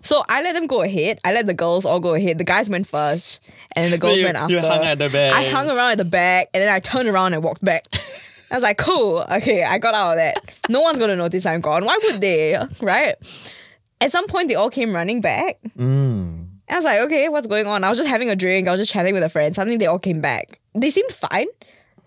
So 0.04 0.23
I 0.28 0.43
let 0.43 0.54
them 0.54 0.66
go 0.66 0.83
ahead. 0.83 1.19
I 1.25 1.33
let 1.33 1.47
the 1.47 1.54
girls 1.54 1.85
all 1.87 2.00
go 2.00 2.14
ahead. 2.14 2.38
The 2.38 2.45
guys 2.45 2.69
went 2.69 2.87
first, 2.88 3.49
and 3.75 3.85
then 3.85 3.90
the 3.93 3.99
girls 3.99 4.19
you- 4.19 4.25
went 4.25 4.37
after. 4.37 4.54
you 4.54 4.61
hung 4.61 4.83
at 4.85 4.99
the 4.99 5.09
back. 5.09 5.33
I 5.33 5.45
hung 5.45 5.71
around 5.71 5.93
at 5.93 5.99
the 5.99 6.04
back, 6.04 6.49
and 6.52 6.62
then 6.62 6.69
I 6.73 6.81
turned 6.81 7.09
around 7.09 7.33
and 7.35 7.43
walked 7.43 7.64
back. 7.64 7.85
I 8.50 8.54
was 8.57 8.62
like, 8.62 8.76
cool. 8.76 9.25
Okay, 9.31 9.64
I 9.64 9.78
got 9.78 9.95
out 9.95 10.12
of 10.12 10.16
that. 10.19 10.59
No 10.69 10.81
one's 10.83 10.99
gonna 10.99 11.16
notice 11.16 11.47
I'm 11.47 11.61
gone. 11.62 11.85
Why 11.85 11.99
would 12.04 12.21
they? 12.21 12.59
Right? 12.81 13.14
At 14.00 14.11
some 14.12 14.26
point, 14.26 14.49
they 14.49 14.54
all 14.57 14.69
came 14.71 14.95
running 14.95 15.21
back. 15.23 15.57
Mm. 15.78 16.34
And 16.68 16.76
I 16.76 16.78
was 16.78 16.85
like, 16.85 17.00
okay, 17.00 17.28
what's 17.28 17.47
going 17.47 17.66
on? 17.66 17.85
I 17.85 17.88
was 17.90 17.99
just 17.99 18.09
having 18.09 18.30
a 18.30 18.37
drink. 18.37 18.66
I 18.68 18.71
was 18.71 18.80
just 18.80 18.90
chatting 18.92 19.12
with 19.14 19.23
a 19.23 19.28
friend. 19.28 19.54
Suddenly 19.54 19.76
they 19.76 19.87
all 19.87 19.99
came 19.99 20.21
back. 20.21 20.59
They 20.75 20.90
seemed 20.90 21.11
fine. 21.12 21.47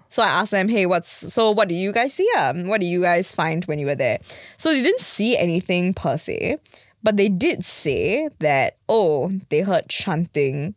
So 0.10 0.24
I 0.24 0.28
asked 0.28 0.52
them, 0.52 0.68
hey, 0.70 0.86
what's 0.86 1.10
so 1.34 1.52
what 1.52 1.68
do 1.68 1.76
you 1.76 1.92
guys 1.92 2.14
see? 2.14 2.30
Um, 2.38 2.68
what 2.68 2.80
do 2.82 2.88
you 2.88 3.02
guys 3.02 3.32
find 3.32 3.64
when 3.66 3.78
you 3.78 3.86
were 3.86 3.96
there? 3.96 4.20
So 4.56 4.74
they 4.74 4.82
didn't 4.82 5.02
see 5.02 5.38
anything 5.38 5.94
per 5.94 6.18
se, 6.18 6.58
but 7.04 7.18
they 7.18 7.28
did 7.30 7.66
say 7.66 8.30
that, 8.40 8.78
oh, 8.88 9.32
they 9.50 9.62
heard 9.62 9.90
chanting 9.90 10.76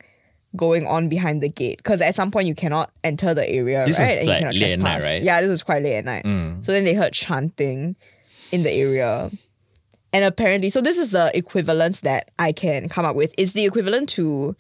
going 0.56 0.84
on 0.84 1.08
behind 1.08 1.42
the 1.42 1.49
gate. 1.49 1.76
Because 1.78 2.00
at 2.00 2.16
some 2.16 2.32
point 2.32 2.49
you 2.49 2.56
cannot 2.56 2.90
enter 3.04 3.32
the 3.32 3.49
area, 3.49 3.87
This 3.87 3.99
was 3.99 4.08
right? 4.08 4.20
you 4.22 4.28
like 4.28 4.38
cannot 4.40 4.54
late 4.56 4.72
at 4.72 4.78
night, 4.80 5.02
right? 5.04 5.22
Mm. 5.22 5.25
Yeah, 5.25 5.40
this 5.40 5.50
was 5.50 5.62
quite 5.62 5.82
late 5.84 5.99
at 5.99 6.04
night. 6.04 6.25
So 6.64 6.72
then 6.72 6.84
they 6.84 6.94
heard 6.94 7.12
chanting 7.12 7.94
in 8.50 8.64
the 8.64 8.70
area. 8.72 9.30
And 10.12 10.25
apparently, 10.25 10.71
so 10.71 10.81
this 10.81 10.99
is 10.99 11.12
the 11.12 11.31
equivalent 11.37 12.00
that 12.02 12.31
I 12.38 12.52
can 12.52 12.88
come 12.88 13.05
up 13.05 13.14
with. 13.14 13.33
It's 13.38 13.52
the 13.52 13.64
equivalent 13.64 14.09
to 14.11 14.57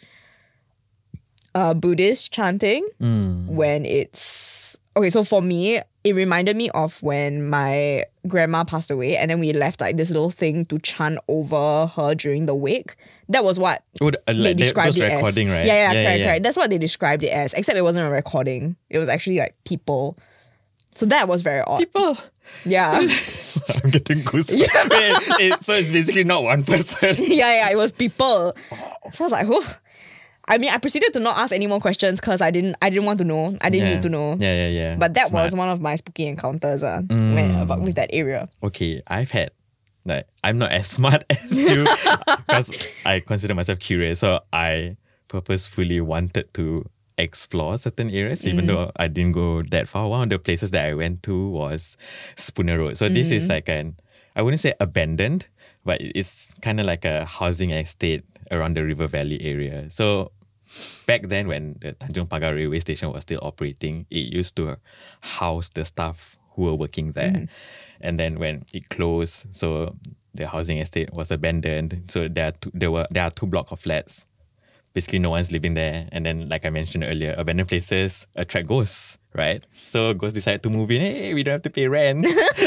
uh, 1.54 1.74
Buddhist 1.74 2.32
chanting 2.32 2.86
when 3.00 3.84
it's 3.84 4.76
okay. 4.96 5.10
So 5.10 5.24
for 5.24 5.42
me, 5.42 5.80
it 6.04 6.14
reminded 6.14 6.56
me 6.56 6.70
of 6.70 7.02
when 7.02 7.48
my 7.48 8.04
grandma 8.28 8.62
passed 8.64 8.90
away, 8.90 9.16
and 9.16 9.30
then 9.30 9.40
we 9.40 9.52
left 9.52 9.80
like 9.80 9.96
this 9.96 10.10
little 10.10 10.30
thing 10.30 10.64
to 10.66 10.78
chant 10.78 11.18
over 11.26 11.86
her 11.88 12.14
during 12.14 12.46
the 12.46 12.54
wake. 12.54 12.94
That 13.28 13.42
was 13.44 13.58
what 13.58 13.82
Oh, 14.00 14.10
the- 14.10 14.18
uh, 14.28 14.32
they 14.32 14.38
like 14.38 14.56
described 14.56 14.94
those 14.96 15.02
it 15.02 15.14
recording, 15.14 15.48
as. 15.48 15.52
right? 15.54 15.66
Yeah, 15.66 15.72
yeah, 15.74 15.74
Yeah, 15.74 15.92
yeah, 15.92 16.04
correct, 16.04 16.18
yeah. 16.20 16.26
correct. 16.26 16.42
That's 16.44 16.56
what 16.56 16.70
they 16.70 16.78
described 16.78 17.22
it 17.24 17.28
as. 17.32 17.54
Except 17.54 17.76
it 17.76 17.82
wasn't 17.82 18.06
a 18.06 18.10
recording. 18.10 18.76
It 18.88 18.98
was 18.98 19.08
actually 19.08 19.38
like 19.38 19.54
people. 19.64 20.16
So 20.94 21.06
that 21.06 21.28
was 21.28 21.42
very 21.42 21.60
odd. 21.62 21.78
People. 21.78 22.16
Yeah. 22.64 23.00
I'm 23.84 23.90
getting 23.90 24.18
goosebumps. 24.18 24.90
Wait, 24.90 25.40
it- 25.52 25.62
so 25.62 25.72
it's 25.74 25.92
basically 25.92 26.24
not 26.24 26.42
one 26.42 26.62
person. 26.64 27.16
yeah, 27.18 27.52
yeah, 27.52 27.70
it 27.70 27.76
was 27.76 27.92
people. 27.92 28.54
So 29.12 29.24
I 29.24 29.24
was 29.24 29.32
like, 29.32 29.46
whew. 29.46 29.62
I 30.48 30.58
mean, 30.58 30.70
I 30.72 30.78
proceeded 30.78 31.12
to 31.12 31.20
not 31.20 31.38
ask 31.38 31.52
any 31.52 31.68
more 31.68 31.78
questions 31.78 32.18
because 32.20 32.40
I 32.40 32.50
didn't, 32.50 32.74
I 32.82 32.90
didn't 32.90 33.04
want 33.04 33.18
to 33.20 33.24
know. 33.24 33.52
I 33.60 33.70
didn't 33.70 33.86
yeah. 33.88 33.94
need 33.94 34.02
to 34.02 34.08
know. 34.08 34.36
Yeah, 34.40 34.52
yeah, 34.52 34.68
yeah. 34.68 34.96
But 34.96 35.14
that 35.14 35.28
Smart. 35.28 35.44
was 35.44 35.54
one 35.54 35.68
of 35.68 35.80
my 35.80 35.94
spooky 35.94 36.26
encounters 36.26 36.82
uh, 36.82 37.02
Mm. 37.02 37.34
when, 37.36 37.54
about, 37.60 37.80
with 37.82 37.94
that 37.94 38.10
area. 38.12 38.48
okay, 38.62 39.00
I've 39.06 39.30
had 39.30 39.50
like 40.04 40.26
I'm 40.42 40.58
not 40.58 40.72
as 40.72 40.86
smart 40.96 41.24
as 41.30 41.52
you 41.52 41.84
because 42.26 42.72
I 43.04 43.20
consider 43.20 43.54
myself 43.54 43.78
curious. 43.78 44.18
So 44.20 44.40
I 44.52 44.96
purposefully 45.28 46.00
wanted 46.00 46.52
to 46.54 46.84
explore 47.20 47.78
certain 47.78 48.10
areas, 48.10 48.46
even 48.46 48.64
mm. 48.64 48.68
though 48.68 48.92
I 48.96 49.08
didn't 49.08 49.32
go 49.32 49.62
that 49.62 49.88
far. 49.88 50.08
One 50.08 50.24
of 50.24 50.30
the 50.30 50.38
places 50.38 50.70
that 50.72 50.86
I 50.86 50.94
went 50.94 51.22
to 51.24 51.48
was 51.48 51.96
Spooner 52.36 52.78
Road. 52.78 52.96
So 52.96 53.08
this 53.08 53.30
is 53.30 53.46
mm. 53.46 53.50
like 53.50 53.68
an 53.68 53.96
I 54.36 54.42
wouldn't 54.42 54.60
say 54.60 54.74
abandoned, 54.80 55.48
but 55.84 56.00
it's 56.00 56.54
kind 56.62 56.80
of 56.80 56.86
like 56.86 57.04
a 57.04 57.24
housing 57.24 57.70
estate 57.70 58.24
around 58.50 58.76
the 58.76 58.84
River 58.84 59.06
Valley 59.06 59.40
area. 59.42 59.90
So 59.90 60.32
back 61.06 61.22
then 61.28 61.48
when 61.48 61.76
the 61.80 61.92
Tanjung 61.92 62.28
Pagar 62.28 62.54
railway 62.54 62.78
station 62.78 63.12
was 63.12 63.22
still 63.22 63.40
operating, 63.42 64.06
it 64.10 64.32
used 64.32 64.56
to 64.56 64.76
house 65.20 65.68
the 65.68 65.84
staff 65.84 66.36
who 66.52 66.62
were 66.62 66.74
working 66.74 67.12
there. 67.12 67.30
Mm. 67.30 67.48
And 68.00 68.18
then 68.18 68.38
when 68.38 68.64
it 68.72 68.88
closed, 68.88 69.54
so 69.54 69.96
the 70.34 70.46
housing 70.46 70.78
estate 70.78 71.10
was 71.14 71.30
abandoned. 71.30 72.04
So 72.08 72.28
there 72.28 72.48
are 72.48 72.52
two, 72.52 72.70
there 72.72 72.90
were 72.90 73.06
there 73.10 73.24
are 73.24 73.30
two 73.30 73.46
block 73.46 73.72
of 73.72 73.80
flats. 73.80 74.26
Basically, 74.92 75.18
no 75.18 75.30
one's 75.30 75.52
living 75.52 75.74
there. 75.74 76.08
And 76.10 76.26
then, 76.26 76.48
like 76.48 76.64
I 76.64 76.70
mentioned 76.70 77.04
earlier, 77.04 77.34
abandoned 77.38 77.68
places 77.68 78.26
attract 78.34 78.66
ghosts, 78.66 79.18
right? 79.34 79.64
So 79.84 80.14
ghosts 80.14 80.34
decided 80.34 80.62
to 80.64 80.70
move 80.70 80.90
in. 80.90 81.00
Hey, 81.00 81.34
we 81.34 81.42
don't 81.42 81.52
have 81.52 81.62
to 81.62 81.70
pay 81.70 81.86
rent. 81.86 82.22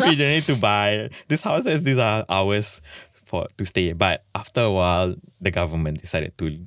we 0.00 0.16
don't 0.16 0.18
need 0.18 0.44
to 0.44 0.56
buy 0.56 1.10
these 1.28 1.46
uh, 1.46 1.50
houses. 1.50 1.84
These 1.84 1.98
are 1.98 2.24
ours 2.28 2.80
for 3.24 3.46
to 3.56 3.64
stay. 3.64 3.92
But 3.92 4.24
after 4.34 4.62
a 4.62 4.70
while, 4.70 5.14
the 5.40 5.50
government 5.50 6.00
decided 6.00 6.36
to 6.38 6.66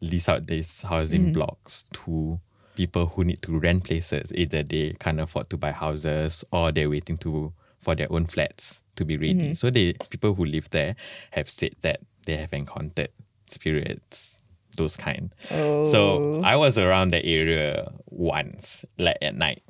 lease 0.00 0.28
out 0.28 0.46
these 0.46 0.82
housing 0.82 1.22
mm-hmm. 1.22 1.32
blocks 1.32 1.84
to 1.92 2.40
people 2.76 3.06
who 3.06 3.24
need 3.24 3.42
to 3.42 3.58
rent 3.58 3.84
places. 3.84 4.32
Either 4.34 4.62
they 4.62 4.94
can't 5.00 5.20
afford 5.20 5.50
to 5.50 5.56
buy 5.56 5.72
houses 5.72 6.44
or 6.52 6.70
they're 6.70 6.90
waiting 6.90 7.18
to 7.18 7.52
for 7.80 7.94
their 7.94 8.10
own 8.12 8.26
flats 8.26 8.82
to 8.96 9.04
be 9.04 9.16
ready. 9.16 9.34
Mm-hmm. 9.34 9.52
So 9.54 9.70
the 9.70 9.96
people 10.10 10.34
who 10.34 10.44
live 10.44 10.70
there 10.70 10.96
have 11.32 11.48
said 11.48 11.74
that 11.82 12.00
they 12.26 12.36
have 12.36 12.52
encountered 12.52 13.08
spirits, 13.50 14.38
those 14.76 14.96
kind. 14.96 15.34
So 15.48 15.54
oh. 15.54 16.42
I 16.44 16.56
was 16.56 16.78
around 16.78 17.10
the 17.10 17.24
area 17.24 17.90
once, 18.06 18.84
like 18.98 19.18
at 19.22 19.34
night, 19.36 19.62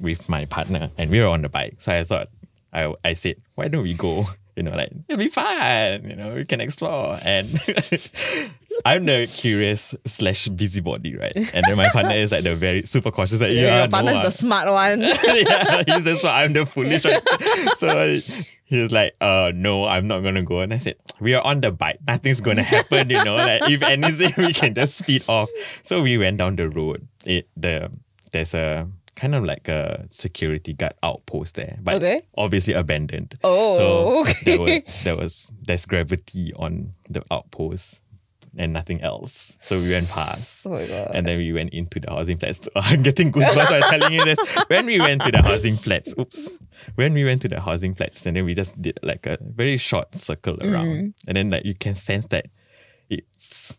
with 0.00 0.28
my 0.28 0.44
partner, 0.44 0.90
and 0.98 1.10
we 1.10 1.20
were 1.20 1.28
on 1.28 1.42
the 1.42 1.48
bike. 1.48 1.76
So 1.78 1.92
I 1.92 2.04
thought, 2.04 2.28
I 2.72 2.94
I 3.04 3.14
said, 3.14 3.36
why 3.54 3.68
don't 3.68 3.82
we 3.82 3.94
go? 3.94 4.24
You 4.60 4.64
know, 4.64 4.76
like 4.76 4.92
it'll 5.08 5.18
be 5.18 5.28
fun. 5.28 6.04
You 6.04 6.16
know, 6.16 6.34
we 6.34 6.44
can 6.44 6.60
explore. 6.60 7.16
And 7.24 7.48
I'm 8.84 9.06
the 9.06 9.26
curious 9.26 9.94
slash 10.04 10.48
busybody, 10.48 11.16
right? 11.16 11.32
And 11.34 11.64
then 11.66 11.76
my 11.78 11.88
partner 11.88 12.12
is 12.12 12.30
like 12.30 12.44
the 12.44 12.54
very 12.54 12.84
super 12.84 13.10
cautious. 13.10 13.40
Like, 13.40 13.52
yeah, 13.52 13.62
Yeah, 13.62 13.78
your 13.80 13.88
partner's 13.88 14.16
ah." 14.16 14.22
the 14.24 14.30
smart 14.30 14.68
one. 14.68 15.00
yeah, 15.24 15.82
he's 15.86 16.04
the 16.04 16.18
so 16.20 16.28
I'm 16.28 16.52
the 16.52 16.66
foolish 16.66 17.04
one. 17.06 17.22
So 17.78 18.18
he 18.64 18.82
was 18.82 18.92
like, 18.92 19.16
uh 19.22 19.52
no, 19.54 19.86
I'm 19.86 20.06
not 20.06 20.20
gonna 20.20 20.42
go. 20.42 20.60
And 20.60 20.74
I 20.74 20.78
said, 20.78 20.96
We 21.20 21.34
are 21.34 21.42
on 21.42 21.62
the 21.62 21.72
bike. 21.72 22.00
Nothing's 22.06 22.42
gonna 22.42 22.62
happen, 22.62 23.08
you 23.08 23.24
know. 23.24 23.36
Like 23.36 23.62
if 23.70 23.80
anything, 23.82 24.32
we 24.36 24.52
can 24.52 24.74
just 24.74 24.98
speed 24.98 25.24
off. 25.26 25.48
So 25.82 26.02
we 26.02 26.18
went 26.18 26.36
down 26.36 26.56
the 26.56 26.68
road. 26.68 27.08
It 27.24 27.48
the 27.56 27.90
there's 28.32 28.52
a 28.52 28.88
kind 29.20 29.34
of 29.34 29.44
like 29.44 29.68
a 29.68 30.06
security 30.08 30.72
guard 30.72 30.94
outpost 31.02 31.56
there. 31.56 31.78
But 31.82 31.96
Okay. 31.96 32.22
obviously 32.36 32.72
abandoned. 32.72 33.38
Oh, 33.44 33.72
so 33.76 34.20
okay. 34.22 34.44
there 34.44 34.60
were 34.60 34.82
there 35.04 35.16
was 35.16 35.52
there's 35.60 35.84
gravity 35.84 36.54
on 36.54 36.94
the 37.10 37.22
outpost 37.30 38.00
and 38.56 38.72
nothing 38.72 39.02
else. 39.02 39.56
So 39.60 39.78
we 39.78 39.90
went 39.90 40.08
past. 40.08 40.48
Oh 40.66 40.70
my 40.70 40.86
God. 40.86 41.10
And 41.14 41.26
then 41.26 41.36
we 41.38 41.52
went 41.52 41.70
into 41.74 42.00
the 42.00 42.10
housing 42.10 42.38
flats. 42.38 42.68
I'm 42.76 43.02
getting 43.02 43.30
goosebumps 43.30 43.70
by 43.70 43.80
telling 43.90 44.12
you 44.12 44.24
this. 44.24 44.38
When 44.68 44.86
we 44.86 44.98
went 44.98 45.22
to 45.24 45.30
the 45.30 45.42
housing 45.42 45.76
flats, 45.76 46.14
oops. 46.18 46.58
When 46.94 47.12
we 47.12 47.24
went 47.24 47.42
to 47.42 47.48
the 47.48 47.60
housing 47.60 47.94
flats, 47.94 48.24
and 48.26 48.36
then 48.36 48.44
we 48.46 48.54
just 48.54 48.80
did 48.80 48.98
like 49.02 49.26
a 49.26 49.36
very 49.40 49.76
short 49.76 50.14
circle 50.14 50.56
mm-hmm. 50.56 50.72
around. 50.72 51.14
And 51.28 51.36
then 51.36 51.50
like 51.50 51.64
you 51.64 51.74
can 51.74 51.94
sense 51.94 52.26
that 52.28 52.46
it's 53.10 53.78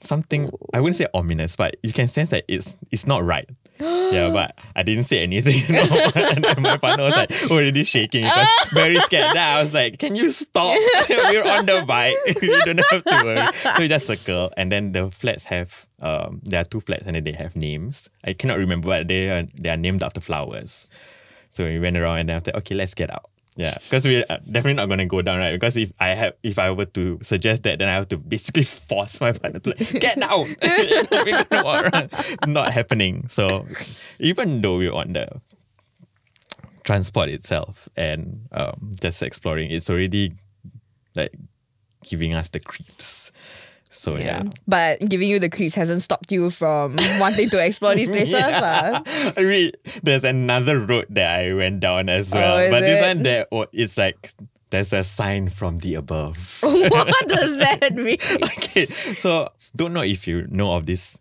something 0.00 0.50
I 0.72 0.80
wouldn't 0.80 0.96
say 0.96 1.06
ominous, 1.12 1.56
but 1.56 1.76
you 1.82 1.92
can 1.92 2.08
sense 2.08 2.30
that 2.30 2.44
it's 2.48 2.76
it's 2.90 3.06
not 3.06 3.24
right. 3.24 3.48
Yeah, 3.80 4.30
but 4.30 4.56
I 4.76 4.82
didn't 4.82 5.04
say 5.04 5.22
anything. 5.22 5.54
You 5.68 5.74
know? 5.74 6.10
and 6.14 6.44
then 6.44 6.62
my 6.62 6.76
partner 6.76 7.04
was 7.04 7.16
like 7.16 7.32
already 7.50 7.84
shaking 7.84 8.24
because 8.24 8.48
very 8.72 8.96
scared. 9.00 9.34
Then 9.34 9.56
I 9.56 9.60
was 9.60 9.74
like, 9.74 9.98
"Can 9.98 10.14
you 10.14 10.30
stop? 10.30 10.76
We're 11.08 11.44
on 11.44 11.66
the 11.66 11.84
bike. 11.86 12.16
you 12.42 12.60
don't 12.64 12.80
have 12.90 13.04
to 13.04 13.20
worry." 13.24 13.52
So 13.52 13.72
we 13.78 13.88
just 13.88 14.06
circle, 14.06 14.52
and 14.56 14.70
then 14.70 14.92
the 14.92 15.10
flats 15.10 15.46
have 15.46 15.86
um 16.00 16.40
there 16.44 16.60
are 16.60 16.64
two 16.64 16.80
flats, 16.80 17.04
and 17.06 17.14
then 17.16 17.24
they 17.24 17.32
have 17.32 17.56
names. 17.56 18.08
I 18.24 18.32
cannot 18.34 18.58
remember, 18.58 18.86
but 18.88 19.08
they 19.08 19.28
are 19.30 19.46
they 19.54 19.70
are 19.70 19.76
named 19.76 20.02
after 20.02 20.20
flowers. 20.20 20.86
So 21.50 21.64
we 21.64 21.78
went 21.78 21.96
around, 21.96 22.18
and 22.18 22.28
then 22.28 22.36
after 22.36 22.56
okay, 22.56 22.74
let's 22.74 22.94
get 22.94 23.10
out. 23.10 23.30
Yeah, 23.56 23.76
because 23.82 24.04
we're 24.04 24.24
uh, 24.28 24.38
definitely 24.38 24.74
not 24.74 24.88
gonna 24.88 25.06
go 25.06 25.22
down, 25.22 25.38
right? 25.38 25.52
Because 25.52 25.76
if 25.76 25.92
I 26.00 26.08
have, 26.08 26.34
if 26.42 26.58
I 26.58 26.72
were 26.72 26.86
to 26.86 27.20
suggest 27.22 27.62
that, 27.62 27.78
then 27.78 27.88
I 27.88 27.92
have 27.92 28.08
to 28.08 28.16
basically 28.18 28.62
force 28.88 29.20
my 29.20 29.32
partner 29.32 29.60
to 29.60 29.70
like 29.70 30.00
get 30.00 30.18
around. 30.18 32.10
Not 32.52 32.72
happening. 32.72 33.28
So 33.28 33.66
even 34.18 34.60
though 34.60 34.78
we're 34.78 34.92
on 34.92 35.12
the 35.12 35.40
transport 36.82 37.28
itself 37.28 37.88
and 37.96 38.48
um, 38.50 38.90
just 39.00 39.22
exploring, 39.22 39.70
it's 39.70 39.88
already 39.88 40.32
like 41.14 41.32
giving 42.04 42.34
us 42.34 42.48
the 42.48 42.58
creeps. 42.60 43.30
So 43.94 44.16
yeah. 44.18 44.42
But 44.66 45.08
giving 45.08 45.28
you 45.28 45.38
the 45.38 45.48
creeps 45.48 45.74
hasn't 45.74 46.02
stopped 46.02 46.32
you 46.32 46.50
from 46.50 46.96
wanting 47.20 47.48
to 47.48 47.64
explore 47.64 47.94
these 47.94 48.10
places. 48.10 48.32
Yeah. 48.32 49.02
ah. 49.06 49.32
I 49.36 49.42
mean, 49.42 49.72
there's 50.02 50.24
another 50.24 50.80
road 50.80 51.06
that 51.10 51.40
I 51.40 51.54
went 51.54 51.80
down 51.80 52.08
as 52.08 52.32
well. 52.32 52.56
Oh, 52.56 52.60
is 52.60 52.70
but 52.70 52.80
this 52.80 53.06
one, 53.06 53.22
there, 53.22 53.46
it's 53.72 53.96
like 53.96 54.34
there's 54.70 54.92
a 54.92 55.04
sign 55.04 55.48
from 55.48 55.78
the 55.78 55.94
above. 55.94 56.58
what 56.62 57.28
does 57.28 57.56
that 57.80 57.94
mean? 57.94 58.18
okay, 58.42 58.86
so 58.86 59.48
don't 59.76 59.92
know 59.92 60.02
if 60.02 60.26
you 60.26 60.46
know 60.50 60.72
of 60.72 60.86
this 60.86 61.16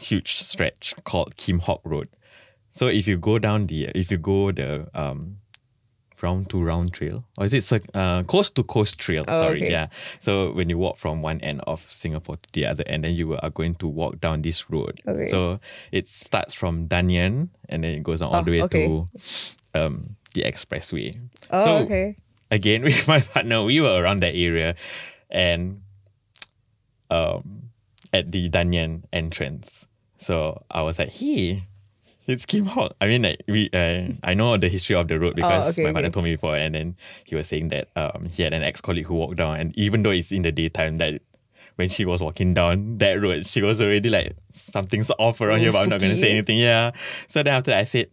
huge 0.00 0.32
stretch 0.32 0.94
called 1.04 1.36
Kheam 1.36 1.60
Hock 1.60 1.82
Road. 1.84 2.08
So 2.70 2.86
if 2.86 3.06
you 3.06 3.18
go 3.18 3.38
down 3.38 3.66
the, 3.66 3.90
if 3.94 4.10
you 4.10 4.16
go 4.16 4.50
the 4.50 4.88
um, 4.94 5.36
round 6.24 6.48
to 6.50 6.56
round 6.62 6.92
trail, 6.92 7.24
or 7.38 7.44
is 7.46 7.52
it 7.54 7.86
uh, 7.94 8.22
coast 8.24 8.56
to 8.56 8.62
coast 8.64 8.98
trail? 8.98 9.24
Oh, 9.28 9.32
sorry, 9.44 9.60
okay. 9.62 9.70
yeah. 9.70 9.86
So 10.20 10.52
when 10.56 10.68
you 10.72 10.78
walk 10.78 10.96
from 10.96 11.20
one 11.22 11.40
end 11.40 11.60
of 11.66 11.82
Singapore 11.84 12.36
to 12.36 12.48
the 12.52 12.64
other 12.66 12.84
end, 12.86 13.04
then 13.04 13.14
you 13.14 13.36
are 13.36 13.50
going 13.50 13.74
to 13.76 13.86
walk 13.86 14.20
down 14.20 14.42
this 14.42 14.70
road. 14.70 15.00
Okay. 15.06 15.26
So 15.28 15.60
it 15.92 16.08
starts 16.08 16.54
from 16.54 16.88
Dunearn 16.88 17.50
and 17.68 17.84
then 17.84 17.92
it 17.94 18.02
goes 18.02 18.22
on 18.22 18.32
all 18.32 18.40
Oh, 18.40 18.44
the 18.44 18.50
way 18.50 18.62
okay. 18.62 18.86
to 18.86 19.06
um, 19.74 20.16
the 20.34 20.42
expressway. 20.42 21.12
Oh, 21.50 21.64
so 21.64 21.70
okay. 21.84 22.16
again 22.50 22.82
with 22.88 23.06
my 23.06 23.20
partner, 23.20 23.62
we 23.62 23.80
were 23.80 24.00
around 24.02 24.20
that 24.22 24.34
area 24.34 24.74
and 25.30 25.82
um 27.10 27.70
at 28.12 28.30
the 28.32 28.48
Dunearn 28.48 29.04
entrance. 29.12 29.86
So 30.18 30.62
I 30.70 30.82
was 30.82 30.98
like, 30.98 31.10
hey, 31.10 31.64
it's 32.26 32.46
Kheam 32.46 32.66
Hock. 32.66 32.94
I 33.00 33.06
mean 33.06 33.22
like 33.22 33.42
we 33.48 33.70
uh, 33.72 34.12
I 34.22 34.34
know 34.34 34.56
the 34.56 34.68
history 34.68 34.96
of 34.96 35.08
the 35.08 35.18
road 35.18 35.36
because 35.36 35.66
Oh, 35.66 35.70
okay, 35.70 35.82
my 35.84 35.92
partner 35.92 36.08
okay. 36.08 36.12
told 36.14 36.24
me 36.24 36.34
before 36.34 36.56
and 36.56 36.74
then 36.74 36.96
he 37.24 37.34
was 37.34 37.46
saying 37.48 37.68
that 37.68 37.88
um 37.96 38.26
he 38.30 38.42
had 38.42 38.52
an 38.54 38.62
ex 38.62 38.80
colleague 38.80 39.06
who 39.06 39.14
walked 39.14 39.36
down 39.36 39.58
and 39.60 39.76
even 39.76 40.02
though 40.02 40.10
it's 40.10 40.32
in 40.32 40.42
the 40.42 40.52
daytime 40.52 40.98
that 40.98 41.20
when 41.76 41.88
she 41.88 42.04
was 42.04 42.22
walking 42.22 42.54
down 42.54 42.98
that 42.98 43.14
road, 43.20 43.44
she 43.44 43.60
was 43.60 43.82
already 43.82 44.08
like 44.08 44.36
something's 44.50 45.10
off 45.18 45.40
around 45.40 45.58
Oh, 45.58 45.62
here, 45.62 45.72
but 45.72 45.82
I'm 45.82 45.88
not 45.88 46.00
gonna 46.00 46.16
say 46.16 46.30
anything. 46.30 46.58
Yeah. 46.58 46.92
So 47.26 47.42
then 47.42 47.52
after 47.54 47.72
that, 47.72 47.78
I 47.80 47.84
said, 47.84 48.10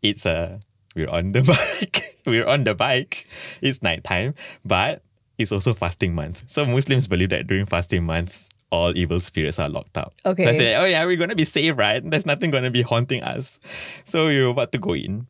it's 0.00 0.24
a 0.24 0.60
we're 0.96 1.10
on 1.10 1.32
the 1.32 1.42
bike. 1.92 2.18
we're 2.26 2.46
on 2.46 2.64
the 2.64 2.74
bike. 2.74 3.26
It's 3.60 3.82
nighttime, 3.82 4.34
but 4.64 5.02
it's 5.36 5.52
also 5.52 5.74
fasting 5.74 6.14
month. 6.14 6.44
So 6.46 6.64
Muslims 6.64 7.06
believe 7.06 7.28
that 7.30 7.46
during 7.46 7.66
fasting 7.66 8.04
month, 8.04 8.48
all 8.72 8.96
evil 8.96 9.20
spirits 9.20 9.60
are 9.60 9.68
locked 9.68 9.98
up. 10.00 10.14
So 10.24 10.30
I 10.30 10.32
Okay. 10.32 10.56
said, 10.56 10.80
oh 10.80 10.86
yeah, 10.88 11.04
we're 11.04 11.20
gonna 11.20 11.36
be 11.36 11.44
safe, 11.44 11.76
right? 11.76 12.00
There's 12.02 12.24
nothing 12.24 12.50
gonna 12.50 12.70
be 12.72 12.80
haunting 12.82 13.22
us. 13.22 13.60
So 14.08 14.28
we 14.28 14.40
were 14.42 14.48
about 14.48 14.72
to 14.72 14.78
go 14.78 14.94
in. 14.96 15.28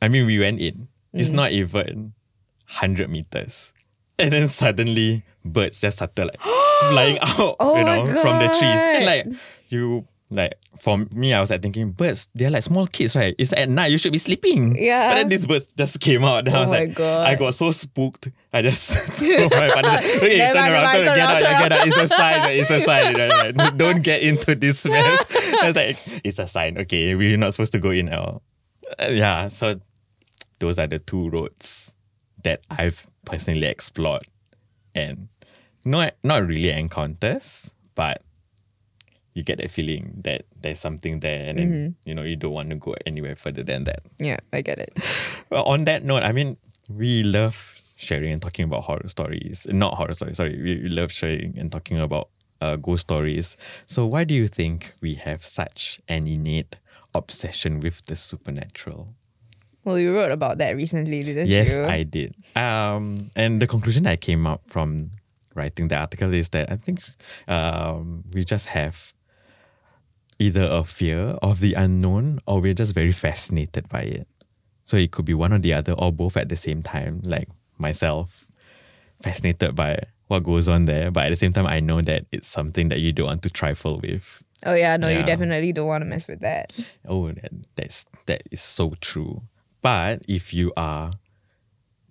I 0.00 0.08
mean, 0.08 0.26
we 0.26 0.38
went 0.38 0.60
in. 0.60 0.86
Mm. 1.14 1.18
It's 1.20 1.30
not 1.30 1.50
even 1.52 2.12
100 2.68 3.08
meters. 3.10 3.72
And 4.18 4.32
then 4.32 4.48
suddenly, 4.48 5.24
birds 5.44 5.80
just 5.80 5.96
started 5.98 6.26
like 6.26 6.40
flying 6.92 7.18
out, 7.22 7.56
Oh 7.58 7.76
you 7.78 7.84
know, 7.84 8.04
from 8.20 8.38
the 8.38 8.48
trees. 8.52 8.80
And 8.94 9.04
like, 9.06 9.26
you, 9.68 10.06
like, 10.30 10.54
for 10.78 10.98
me, 11.14 11.32
I 11.32 11.40
was 11.40 11.50
like 11.50 11.62
thinking, 11.62 11.92
birds, 11.92 12.28
they're 12.34 12.50
like 12.50 12.62
small 12.62 12.86
kids, 12.86 13.16
right? 13.16 13.34
It's 13.38 13.52
at 13.54 13.68
night, 13.70 13.90
you 13.90 13.98
should 13.98 14.12
be 14.12 14.18
sleeping. 14.18 14.76
Yeah. 14.76 15.08
But 15.08 15.14
then 15.14 15.28
these 15.30 15.46
birds 15.46 15.66
just 15.76 16.00
came 16.00 16.24
out. 16.24 16.46
And 16.46 16.48
I 16.56 16.58
Oh 16.58 16.60
was 16.60 16.70
my 16.70 16.78
like, 16.80 16.94
God. 16.94 17.26
I 17.26 17.34
got 17.34 17.54
so 17.54 17.70
spooked. 17.72 18.30
I 18.52 18.62
just 18.62 19.18
told 19.18 19.50
my 19.50 19.68
partner, 19.72 19.90
okay, 20.16 20.52
turn 20.52 20.72
around, 20.72 20.94
turn 20.96 21.06
around, 21.06 21.16
get 21.16 21.18
out, 21.18 21.40
get 21.40 21.72
out. 21.72 21.86
It's 21.88 21.96
a 21.96 22.08
sign, 22.08 22.52
it's 22.52 22.70
a 22.70 22.80
sign. 22.84 23.56
Like, 23.56 23.76
don't 23.76 24.02
get 24.02 24.22
into 24.22 24.54
this 24.54 24.84
mess. 24.84 25.54
I 25.62 25.66
was 25.68 25.76
like, 25.76 25.96
it's 26.24 26.38
a 26.38 26.46
sign. 26.46 26.78
Okay, 26.78 27.14
we're 27.14 27.36
not 27.36 27.54
supposed 27.54 27.72
to 27.72 27.78
go 27.78 27.90
in 27.90 28.06
now. 28.06 28.42
Uh, 28.98 29.08
yeah, 29.10 29.48
so 29.48 29.80
those 30.58 30.78
are 30.78 30.86
the 30.86 30.98
two 30.98 31.28
roads 31.30 31.94
that 32.44 32.60
I've 32.70 33.06
personally 33.24 33.66
explored. 33.66 34.22
And 34.94 35.28
not 35.84 36.14
not 36.22 36.46
really 36.46 36.70
encounters, 36.70 37.72
but 37.94 38.22
you 39.34 39.42
get 39.42 39.58
that 39.58 39.70
feeling 39.70 40.20
that 40.24 40.46
there's 40.60 40.80
something 40.80 41.20
there 41.20 41.48
and 41.48 41.58
then 41.58 41.68
Mm-hmm. 41.68 42.08
you 42.08 42.14
know 42.14 42.22
you 42.22 42.36
don't 42.36 42.52
want 42.52 42.70
to 42.70 42.76
go 42.76 42.94
anywhere 43.06 43.36
further 43.36 43.62
than 43.62 43.84
that. 43.84 44.02
Yeah, 44.18 44.38
I 44.52 44.62
get 44.62 44.78
it. 44.78 44.90
Well, 45.50 45.64
on 45.64 45.84
that 45.84 46.04
note, 46.04 46.24
I 46.24 46.32
mean, 46.32 46.58
we 46.90 47.22
love 47.22 47.80
sharing 47.96 48.32
and 48.32 48.40
talking 48.42 48.64
about 48.66 48.84
horror 48.84 49.08
stories. 49.08 49.66
Not 49.70 49.94
horror 49.94 50.12
stories, 50.12 50.36
sorry. 50.36 50.60
We, 50.60 50.82
we 50.82 50.88
love 50.90 51.10
sharing 51.10 51.56
and 51.58 51.72
talking 51.72 51.98
about 51.98 52.28
uh, 52.60 52.76
ghost 52.76 53.02
stories. 53.08 53.56
So, 53.86 54.04
why 54.04 54.24
do 54.24 54.34
you 54.34 54.46
think 54.46 54.92
we 55.00 55.14
have 55.14 55.42
such 55.44 56.00
an 56.06 56.26
innate 56.26 56.76
obsession 57.14 57.80
with 57.80 58.04
the 58.06 58.16
supernatural? 58.16 59.14
Well, 59.84 59.98
you 59.98 60.14
wrote 60.14 60.32
about 60.32 60.58
that 60.58 60.76
recently, 60.76 61.22
didn't 61.22 61.46
yes, 61.48 61.70
you? 61.70 61.78
Yes, 61.80 61.90
I 61.90 62.02
did. 62.02 62.34
Um, 62.54 63.30
and 63.34 63.62
the 63.62 63.66
conclusion 63.66 64.06
I 64.06 64.16
came 64.16 64.46
up 64.46 64.60
from 64.66 65.10
writing 65.54 65.88
the 65.88 65.96
article 65.96 66.34
is 66.34 66.50
that 66.50 66.70
I 66.70 66.76
think 66.76 67.00
um, 67.48 68.24
we 68.34 68.44
just 68.44 68.66
have 68.66 69.14
either 70.38 70.68
a 70.70 70.84
fear 70.84 71.36
of 71.42 71.60
the 71.60 71.74
unknown 71.74 72.38
or 72.46 72.60
we're 72.60 72.74
just 72.74 72.94
very 72.94 73.12
fascinated 73.12 73.88
by 73.88 74.02
it. 74.02 74.28
So 74.84 74.96
it 74.96 75.10
could 75.10 75.24
be 75.24 75.34
one 75.34 75.52
or 75.52 75.58
the 75.58 75.74
other 75.74 75.92
or 75.92 76.12
both 76.12 76.36
at 76.36 76.48
the 76.48 76.56
same 76.56 76.82
time. 76.82 77.20
Like 77.24 77.48
myself, 77.76 78.50
fascinated 79.20 79.74
by 79.74 79.98
what 80.28 80.44
goes 80.44 80.68
on 80.68 80.84
there, 80.84 81.10
but 81.10 81.26
at 81.26 81.30
the 81.30 81.36
same 81.36 81.52
time, 81.52 81.66
I 81.66 81.80
know 81.80 82.00
that 82.02 82.26
it's 82.30 82.48
something 82.48 82.88
that 82.88 83.00
you 83.00 83.12
don't 83.12 83.26
want 83.26 83.42
to 83.42 83.50
trifle 83.50 83.98
with. 83.98 84.42
Oh 84.64 84.74
yeah, 84.74 84.96
no, 84.96 85.08
you 85.08 85.22
definitely 85.22 85.72
don't 85.72 85.86
want 85.86 86.02
to 86.02 86.06
mess 86.06 86.26
with 86.28 86.40
that. 86.40 86.72
Oh, 87.06 87.30
that, 87.30 87.50
that's 87.76 88.04
that 88.26 88.42
is 88.50 88.60
so 88.60 88.92
true. 89.00 89.42
But 89.82 90.22
if 90.26 90.52
you 90.52 90.72
are 90.76 91.12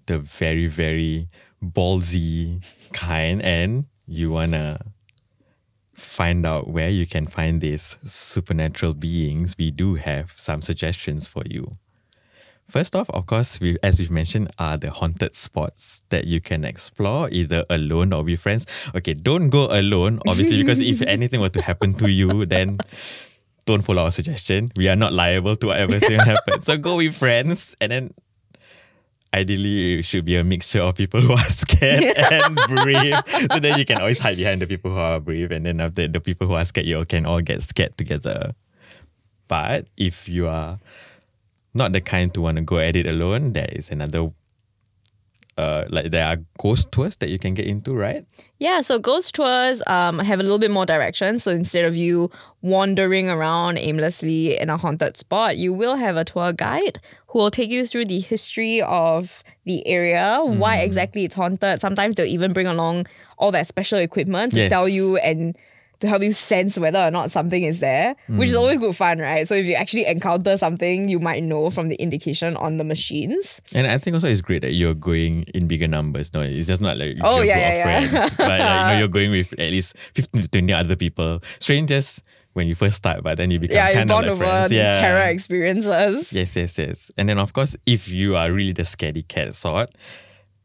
the 0.06 0.20
very 0.20 0.68
very 0.68 1.28
ballsy 1.64 2.64
kind 2.94 3.42
and 3.42 3.86
you 4.08 4.32
wanna 4.32 4.80
find 5.98 6.46
out 6.46 6.70
where 6.70 6.89
you 6.89 7.08
can 7.08 7.25
find 7.25 7.60
these 7.60 7.98
supernatural 8.04 8.94
beings, 8.94 9.56
we 9.58 9.72
do 9.72 9.96
have 9.96 10.32
some 10.32 10.62
suggestions 10.62 11.27
for 11.27 11.42
you. 11.46 11.72
First 12.68 12.96
off, 12.96 13.10
of 13.12 13.25
course, 13.25 13.60
we, 13.60 13.77
as 13.82 14.00
we've 14.00 14.12
mentioned, 14.12 14.51
are 14.60 14.77
the 14.77 14.92
haunted 14.92 15.36
spots 15.36 16.01
that 16.10 16.27
you 16.27 16.39
can 16.39 16.66
explore 16.66 17.30
either 17.32 17.65
alone 17.69 18.13
or 18.13 18.24
with 18.24 18.41
friends. 18.41 18.65
Okay, 18.93 19.13
don't 19.13 19.50
go 19.50 19.67
alone, 19.72 20.19
obviously, 20.28 20.58
because 20.62 20.82
if 20.82 21.02
anything 21.02 21.39
were 21.39 21.50
to 21.50 21.62
happen 21.62 21.93
to 21.95 22.12
you, 22.12 22.45
then 22.45 22.78
don't 23.65 23.82
follow 23.82 24.04
our 24.04 24.12
suggestion. 24.12 24.72
We 24.76 24.89
are 24.89 24.95
not 24.95 25.13
liable 25.13 25.56
to 25.56 25.67
whatever 25.67 25.98
thing 26.00 26.19
happens. 26.34 26.65
So 26.65 26.78
go 26.78 26.98
with 26.98 27.15
friends 27.15 27.76
and 27.82 27.91
then 27.91 28.13
ideally 29.38 30.00
it 30.00 30.06
should 30.06 30.26
be 30.26 30.36
a 30.36 30.43
mixture 30.43 30.82
of 30.82 30.95
people 30.95 31.21
who 31.21 31.34
are 31.34 31.38
scared 31.63 32.17
and 32.17 32.56
brave. 32.67 33.15
So 33.52 33.60
then 33.60 33.78
you 33.78 33.86
can 33.86 34.00
always 34.00 34.19
hide 34.19 34.38
behind 34.38 34.62
the 34.62 34.67
people 34.67 34.91
who 34.91 34.97
are 34.97 35.19
brave 35.19 35.52
and 35.52 35.65
then 35.65 35.80
after 35.80 36.08
the 36.08 36.19
people 36.19 36.47
who 36.47 36.54
are 36.54 36.65
scared, 36.65 36.88
you 36.88 37.04
can 37.06 37.26
all 37.26 37.41
get 37.41 37.62
scared 37.62 37.97
together. 37.97 38.54
But 39.47 39.88
if 39.95 40.28
you 40.28 40.47
are 40.47 40.80
not 41.73 41.93
the 41.93 42.02
kind 42.02 42.34
to 42.34 42.41
want 42.41 42.58
to 42.58 42.63
go 42.63 42.80
at 42.80 42.95
it 42.95 43.06
alone, 43.06 43.54
there 43.54 43.69
is 43.71 43.91
another 43.91 44.32
uh 45.58 45.86
like 45.89 46.12
there 46.12 46.26
are 46.26 46.38
ghost 46.60 46.91
tours 46.91 47.15
that 47.17 47.30
you 47.30 47.39
can 47.39 47.54
get 47.54 47.65
into, 47.65 47.93
right? 47.93 48.26
Yeah, 48.60 48.82
so 48.82 49.00
ghost 49.00 49.34
tours 49.36 49.82
um 49.88 50.19
have 50.19 50.39
a 50.39 50.43
little 50.43 50.60
bit 50.60 50.71
more 50.71 50.86
direction. 50.86 51.39
So 51.39 51.52
instead 51.52 51.86
of 51.86 51.95
you 51.95 52.30
wandering 52.62 53.30
around 53.30 53.80
aimlessly 53.80 54.58
in 54.60 54.69
a 54.69 54.78
haunted 54.78 55.17
spot, 55.17 55.58
you 55.58 55.73
will 55.73 55.95
have 55.95 56.15
a 56.15 56.26
tour 56.26 56.54
guide 56.54 57.00
who 57.38 57.43
will 57.43 57.52
take 57.52 57.69
you 57.69 57.86
through 57.86 58.06
the 58.06 58.19
history 58.19 58.82
of 58.82 59.43
the 59.63 59.86
area, 59.86 60.41
why 60.43 60.78
mm. 60.78 60.84
exactly 60.84 61.23
it's 61.23 61.36
haunted. 61.36 61.80
Sometimes 61.80 62.15
they'll 62.15 62.26
even 62.26 62.52
bring 62.52 62.65
along 62.65 63.06
all 63.38 63.52
that 63.52 63.67
special 63.67 64.00
equipment 64.00 64.54
to 64.54 64.62
Yes. 64.62 64.71
tell 64.71 64.89
you 64.89 65.17
and 65.17 65.56
to 66.00 66.08
help 66.08 66.23
you 66.23 66.32
sense 66.32 66.80
whether 66.80 66.97
or 67.00 67.12
not 67.12 67.30
something 67.30 67.62
is 67.62 67.80
there, 67.80 68.15
which 68.28 68.50
is 68.50 68.56
mm. 68.56 68.60
always 68.60 68.80
good 68.80 68.95
fun, 68.95 69.19
right? 69.19 69.47
So 69.47 69.54
if 69.54 69.67
you 69.67 69.76
actually 69.76 70.08
encounter 70.08 70.58
something, 70.58 71.10
you 71.10 71.19
might 71.19 71.43
know 71.43 71.69
from 71.69 71.89
the 71.89 71.95
indication 71.97 72.58
on 72.58 72.78
the 72.78 72.84
machines. 72.84 73.62
And 73.76 73.86
I 73.86 74.00
think 74.00 74.15
also 74.15 74.28
it's 74.28 74.41
great 74.41 74.63
that 74.63 74.73
you're 74.73 74.95
going 74.95 75.43
in 75.54 75.67
bigger 75.67 75.88
numbers. 75.88 76.34
No, 76.34 76.41
it's 76.41 76.67
just 76.67 76.82
not 76.82 76.97
like 76.97 77.17
Oh, 77.23 77.41
yeah, 77.41 77.58
yeah, 77.58 77.69
of 77.69 77.76
yeah. 77.76 77.84
friends, 78.10 78.34
but 78.34 78.47
like, 78.50 78.60
you 78.62 78.93
know, 78.93 78.97
you're 78.97 79.08
going 79.08 79.30
with 79.30 79.54
at 79.54 79.69
least 79.69 79.95
15 80.15 80.41
to 80.41 80.50
20 80.50 80.73
other 80.73 80.95
people. 80.95 81.39
Strangers 81.60 82.21
when 82.58 82.67
you 82.67 82.76
first 82.76 82.98
start, 82.98 83.24
but 83.24 83.38
then 83.38 83.52
you 83.52 83.60
become 83.60 83.76
Yeah, 83.78 83.93
kind 83.93 84.12
of 84.12 84.17
like 84.17 84.26
over 84.32 84.43
friends. 84.43 84.70
these 84.72 84.80
yeah. 84.80 85.00
terror 85.00 85.30
experiences. 85.30 86.34
Yes, 86.34 86.56
yes, 86.56 86.78
yes. 86.78 87.12
And 87.17 87.30
then 87.30 87.38
of 87.39 87.54
course, 87.54 87.78
if 87.86 88.10
you 88.12 88.36
are 88.36 88.52
really 88.52 88.74
the 88.74 88.84
scaredy 88.84 89.26
cat 89.26 89.54
sort, 89.56 89.89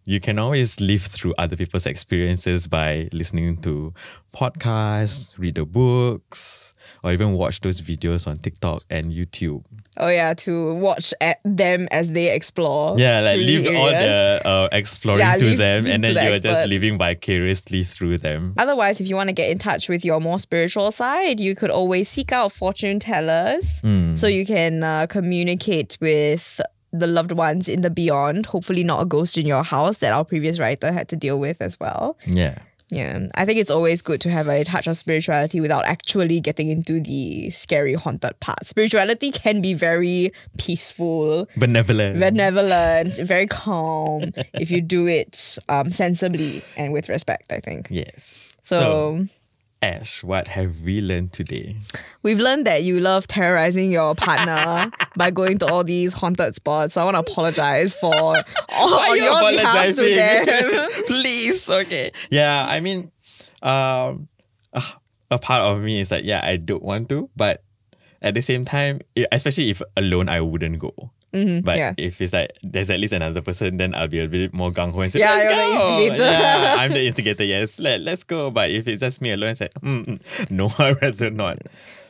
you 0.04 0.18
can 0.18 0.36
always 0.40 0.80
live 0.80 1.02
through 1.02 1.32
other 1.38 1.54
people's 1.54 1.86
experiences 1.86 2.66
by 2.66 3.08
listening 3.12 3.58
to 3.58 3.94
podcasts, 4.34 5.38
read 5.38 5.54
the 5.54 5.64
books, 5.64 6.74
or 7.04 7.12
even 7.12 7.34
watch 7.34 7.60
those 7.60 7.80
videos 7.80 8.26
on 8.26 8.36
TikTok 8.36 8.82
and 8.90 9.12
YouTube. 9.12 9.62
Oh 9.98 10.08
yeah, 10.08 10.32
to 10.34 10.72
watch 10.74 11.12
at 11.20 11.38
them 11.44 11.86
as 11.90 12.12
they 12.12 12.34
explore. 12.34 12.98
Yeah, 12.98 13.20
like 13.20 13.36
leave 13.36 13.66
all 13.76 13.86
the 13.90 14.40
uh, 14.44 14.68
exploring 14.72 15.20
Yeah, 15.20 15.36
to 15.36 15.44
leave- 15.44 15.58
them, 15.58 15.84
leave 15.84 15.94
and 15.94 16.04
then 16.04 16.14
the 16.14 16.24
you're 16.24 16.38
just 16.38 16.68
living 16.68 16.96
vicariously 16.96 17.84
through 17.84 18.18
them. 18.18 18.54
Otherwise, 18.56 19.00
if 19.02 19.08
you 19.08 19.16
want 19.16 19.28
to 19.28 19.34
get 19.34 19.50
in 19.50 19.58
touch 19.58 19.88
with 19.90 20.02
your 20.04 20.18
more 20.20 20.38
spiritual 20.38 20.90
side, 20.92 21.40
you 21.40 21.54
could 21.54 21.70
always 21.70 22.08
seek 22.08 22.32
out 22.32 22.52
fortune 22.52 23.00
tellers 23.00 23.80
Hmm. 23.82 24.14
so 24.14 24.26
you 24.26 24.46
can 24.46 24.82
uh, 24.82 25.06
communicate 25.08 25.98
with 26.00 26.60
the 26.94 27.06
loved 27.06 27.32
ones 27.32 27.68
in 27.68 27.80
the 27.80 27.90
beyond. 27.90 28.46
Hopefully, 28.46 28.84
not 28.84 29.02
a 29.02 29.06
ghost 29.06 29.36
in 29.38 29.46
your 29.46 29.62
house 29.62 29.98
that 29.98 30.12
our 30.12 30.24
previous 30.24 30.58
writer 30.58 30.92
had 30.92 31.08
to 31.08 31.16
deal 31.16 31.38
with 31.38 31.60
as 31.60 31.78
well. 31.80 32.18
Yeah. 32.26 32.56
Yeah, 32.92 33.26
I 33.34 33.46
think 33.46 33.58
it's 33.58 33.70
always 33.70 34.02
good 34.02 34.20
to 34.20 34.30
have 34.30 34.48
a 34.48 34.64
touch 34.64 34.86
of 34.86 34.98
spirituality 34.98 35.60
without 35.62 35.86
actually 35.86 36.40
getting 36.40 36.68
into 36.68 37.00
the 37.00 37.48
scary 37.48 37.94
haunted 37.94 38.38
part. 38.40 38.66
Spirituality 38.66 39.30
can 39.32 39.62
be 39.62 39.72
very 39.72 40.30
peaceful, 40.58 41.48
Benevolent. 41.56 42.20
benevolent, 42.20 43.16
very 43.22 43.46
calm 43.46 44.32
if 44.52 44.70
you 44.70 44.82
do 44.82 45.06
it 45.06 45.56
um, 45.70 45.90
sensibly 45.90 46.62
and 46.76 46.92
with 46.92 47.08
respect, 47.08 47.50
I 47.50 47.60
think. 47.60 47.88
yes. 47.90 48.50
So, 48.60 49.26
Ash, 49.82 50.22
what 50.22 50.46
have 50.48 50.82
we 50.82 51.00
learned 51.00 51.32
today? 51.32 51.76
we've 52.22 52.38
learned 52.38 52.66
that 52.68 52.84
you 52.84 53.00
love 53.00 53.26
terrorizing 53.26 53.90
your 53.90 54.14
partner 54.14 54.90
by 55.16 55.30
going 55.32 55.58
to 55.58 55.66
all 55.66 55.82
these 55.82 56.12
haunted 56.14 56.54
spots. 56.54 56.94
So 56.94 57.00
I 57.00 57.04
want 57.04 57.16
to 57.16 57.32
apologize 57.32 57.96
for 57.96 58.14
all 58.14 58.32
Why 58.32 59.08
on 59.10 59.16
you 59.16 59.22
your 59.24 59.40
behalf 59.56 59.86
to 59.88 60.02
them. 60.02 60.48
apologizing? 60.48 61.04
Please, 61.06 61.68
okay. 61.68 62.12
Yeah, 62.30 62.64
I 62.68 62.78
mean, 62.78 63.10
um, 63.62 64.28
uh, 64.72 64.88
a 65.32 65.38
part 65.38 65.62
of 65.62 65.82
me 65.82 66.00
is 66.00 66.12
like, 66.12 66.24
yeah, 66.24 66.40
I 66.44 66.56
don't 66.56 66.82
want 66.82 67.08
to, 67.08 67.28
but 67.34 67.64
at 68.20 68.34
the 68.34 68.42
same 68.42 68.64
time, 68.64 69.00
especially 69.32 69.70
if 69.70 69.82
alone, 69.96 70.28
I 70.28 70.40
wouldn't 70.42 70.78
go. 70.78 71.10
But 71.32 71.38
Mm-hmm. 71.40 71.66
yeah. 71.68 71.94
if 71.96 72.20
it's 72.20 72.34
like 72.34 72.50
there's 72.62 72.90
at 72.90 73.00
least 73.00 73.14
another 73.14 73.40
person, 73.40 73.78
then 73.78 73.94
I'll 73.94 74.06
be 74.06 74.18
a 74.20 74.28
bit 74.28 74.52
more 74.52 74.70
gung 74.70 74.92
ho 74.92 75.00
and 75.00 75.10
say, 75.10 75.20
Yeah, 75.20 75.34
let's 75.36 75.48
go. 75.48 76.14
Yeah, 76.14 76.74
I'm 76.78 76.92
the 76.92 77.06
instigator. 77.06 77.42
Yes, 77.44 77.78
let 77.80 78.02
let's 78.02 78.22
go. 78.22 78.50
But 78.50 78.70
if 78.70 78.86
it's 78.86 79.00
just 79.00 79.22
me 79.22 79.32
alone, 79.32 79.50
it's 79.52 79.62
like, 79.62 79.72
mm, 79.80 80.04
mm, 80.20 80.50
no, 80.50 80.68
I'd 80.78 81.00
rather 81.00 81.30
not. 81.30 81.58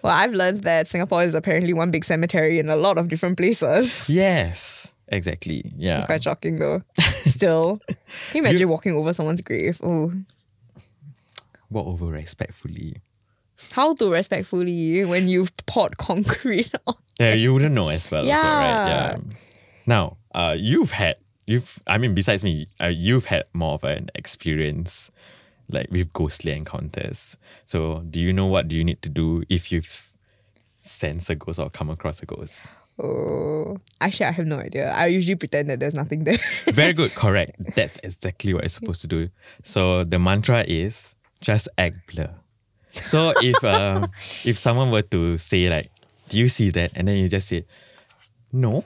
Well, 0.02 0.12
I've 0.12 0.32
learned 0.32 0.64
that 0.64 0.88
Singapore 0.88 1.22
is 1.22 1.36
apparently 1.36 1.72
one 1.72 1.92
big 1.92 2.04
cemetery 2.04 2.58
in 2.58 2.68
a 2.68 2.74
lot 2.74 2.98
of 2.98 3.06
different 3.08 3.36
places. 3.38 4.10
Yes, 4.10 4.92
exactly. 5.06 5.70
Yeah. 5.76 5.98
It's 5.98 6.06
quite 6.06 6.24
shocking 6.24 6.56
though. 6.56 6.82
Still. 6.98 7.78
Can 7.86 7.96
you 8.34 8.40
imagine 8.42 8.68
walking 8.68 8.96
over 8.96 9.12
someone's 9.12 9.40
grave? 9.42 9.80
Oh, 9.84 10.12
walk 11.70 11.86
over 11.86 12.06
respectfully. 12.06 12.96
How 13.72 13.94
to 13.94 14.10
respectfully 14.10 15.04
when 15.04 15.28
you've 15.28 15.54
poured 15.66 15.96
concrete 15.98 16.70
on. 16.86 16.94
Yeah, 17.20 17.34
you 17.34 17.52
wouldn't 17.54 17.74
know 17.74 17.88
as 17.88 18.10
well, 18.10 18.22
also, 18.28 18.32
right? 18.32 18.38
Yeah. 18.40 19.10
Yeah. 19.12 19.16
Now, 19.86 20.16
uh, 20.34 20.56
you've 20.58 20.92
had 20.92 21.16
you've 21.46 21.82
I 21.86 21.98
mean, 21.98 22.14
besides 22.14 22.44
me, 22.44 22.66
uh, 22.80 22.86
you've 22.86 23.26
had 23.26 23.44
more 23.52 23.74
of 23.74 23.84
an 23.84 24.08
experience 24.14 25.10
like 25.68 25.90
with 25.90 26.12
ghostly 26.12 26.52
encounters. 26.52 27.36
So, 27.66 28.00
do 28.10 28.20
you 28.20 28.32
know 28.32 28.46
what 28.46 28.68
do 28.68 28.76
you 28.76 28.84
need 28.84 29.02
to 29.02 29.08
do 29.08 29.42
if 29.48 29.72
you've 29.72 30.10
sensed 30.80 31.30
a 31.30 31.34
ghost 31.34 31.58
or 31.58 31.70
come 31.70 31.90
across 31.90 32.22
a 32.22 32.26
ghost? 32.26 32.68
Oh, 32.98 33.78
actually, 34.00 34.26
I 34.26 34.32
have 34.32 34.46
no 34.46 34.58
idea. 34.58 34.92
I 34.92 35.06
usually 35.06 35.36
pretend 35.36 35.70
that 35.70 35.80
there's 35.80 35.94
nothing 35.94 36.24
there. 36.24 36.36
Very 36.66 36.92
good, 36.92 37.14
correct. 37.14 37.56
That's 37.74 37.98
exactly 38.02 38.52
what 38.52 38.64
you're 38.64 38.68
supposed 38.68 39.00
to 39.02 39.06
do. 39.06 39.30
So 39.62 40.04
the 40.04 40.18
mantra 40.18 40.64
is 40.68 41.14
just 41.40 41.68
act 41.78 41.96
blur. 42.14 42.34
So 42.92 43.32
if 43.40 43.62
uh, 43.64 44.06
if 44.44 44.56
someone 44.58 44.90
were 44.90 45.02
to 45.16 45.38
say 45.38 45.68
like, 45.70 45.90
"Do 46.28 46.38
you 46.38 46.48
see 46.48 46.70
that?" 46.76 46.92
and 46.94 47.08
then 47.08 47.16
you 47.16 47.28
just 47.28 47.48
say, 47.48 47.64
"No, 48.52 48.84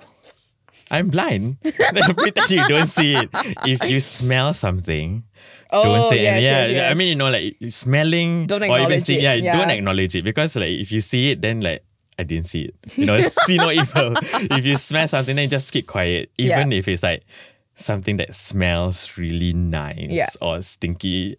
I'm 0.90 1.08
blind," 1.10 1.58
then 1.62 2.14
pretend 2.14 2.50
you 2.50 2.62
don't 2.68 2.86
see 2.86 3.14
it. 3.16 3.28
If 3.66 3.82
you 3.90 3.98
smell 4.00 4.54
something, 4.54 5.24
Oh, 5.70 5.82
don't 5.82 6.08
say 6.10 6.22
yes, 6.22 6.32
anything. 6.38 6.76
Yeah, 6.76 6.82
yes, 6.86 6.90
I 6.90 6.94
mean, 6.94 7.08
you 7.08 7.14
know, 7.18 7.28
like 7.30 7.56
smelling 7.68 8.46
Don't 8.46 8.62
or 8.62 8.78
even 8.78 9.00
seeing, 9.04 9.20
yeah, 9.22 9.34
yeah. 9.34 9.58
don't 9.58 9.70
acknowledge 9.70 10.14
it 10.14 10.22
because 10.22 10.54
like 10.54 10.70
if 10.78 10.92
you 10.92 11.00
see 11.00 11.30
it, 11.32 11.42
then 11.42 11.60
like. 11.60 11.82
I 12.18 12.22
didn't 12.22 12.46
see 12.46 12.62
it. 12.72 12.74
You 12.96 13.04
know, 13.04 13.20
see 13.44 13.58
no 13.58 13.70
evil. 13.70 14.14
If 14.56 14.64
you 14.64 14.78
smell 14.78 15.06
something, 15.06 15.36
then 15.36 15.50
just 15.50 15.70
keep 15.70 15.86
quiet. 15.86 16.30
Even 16.38 16.72
Yeah. 16.72 16.78
if 16.78 16.88
it's 16.88 17.02
like 17.02 17.20
something 17.74 18.16
that 18.16 18.34
smells 18.34 19.18
really 19.18 19.52
nice 19.52 20.08
Yeah. 20.08 20.30
or 20.40 20.62
stinky, 20.62 21.36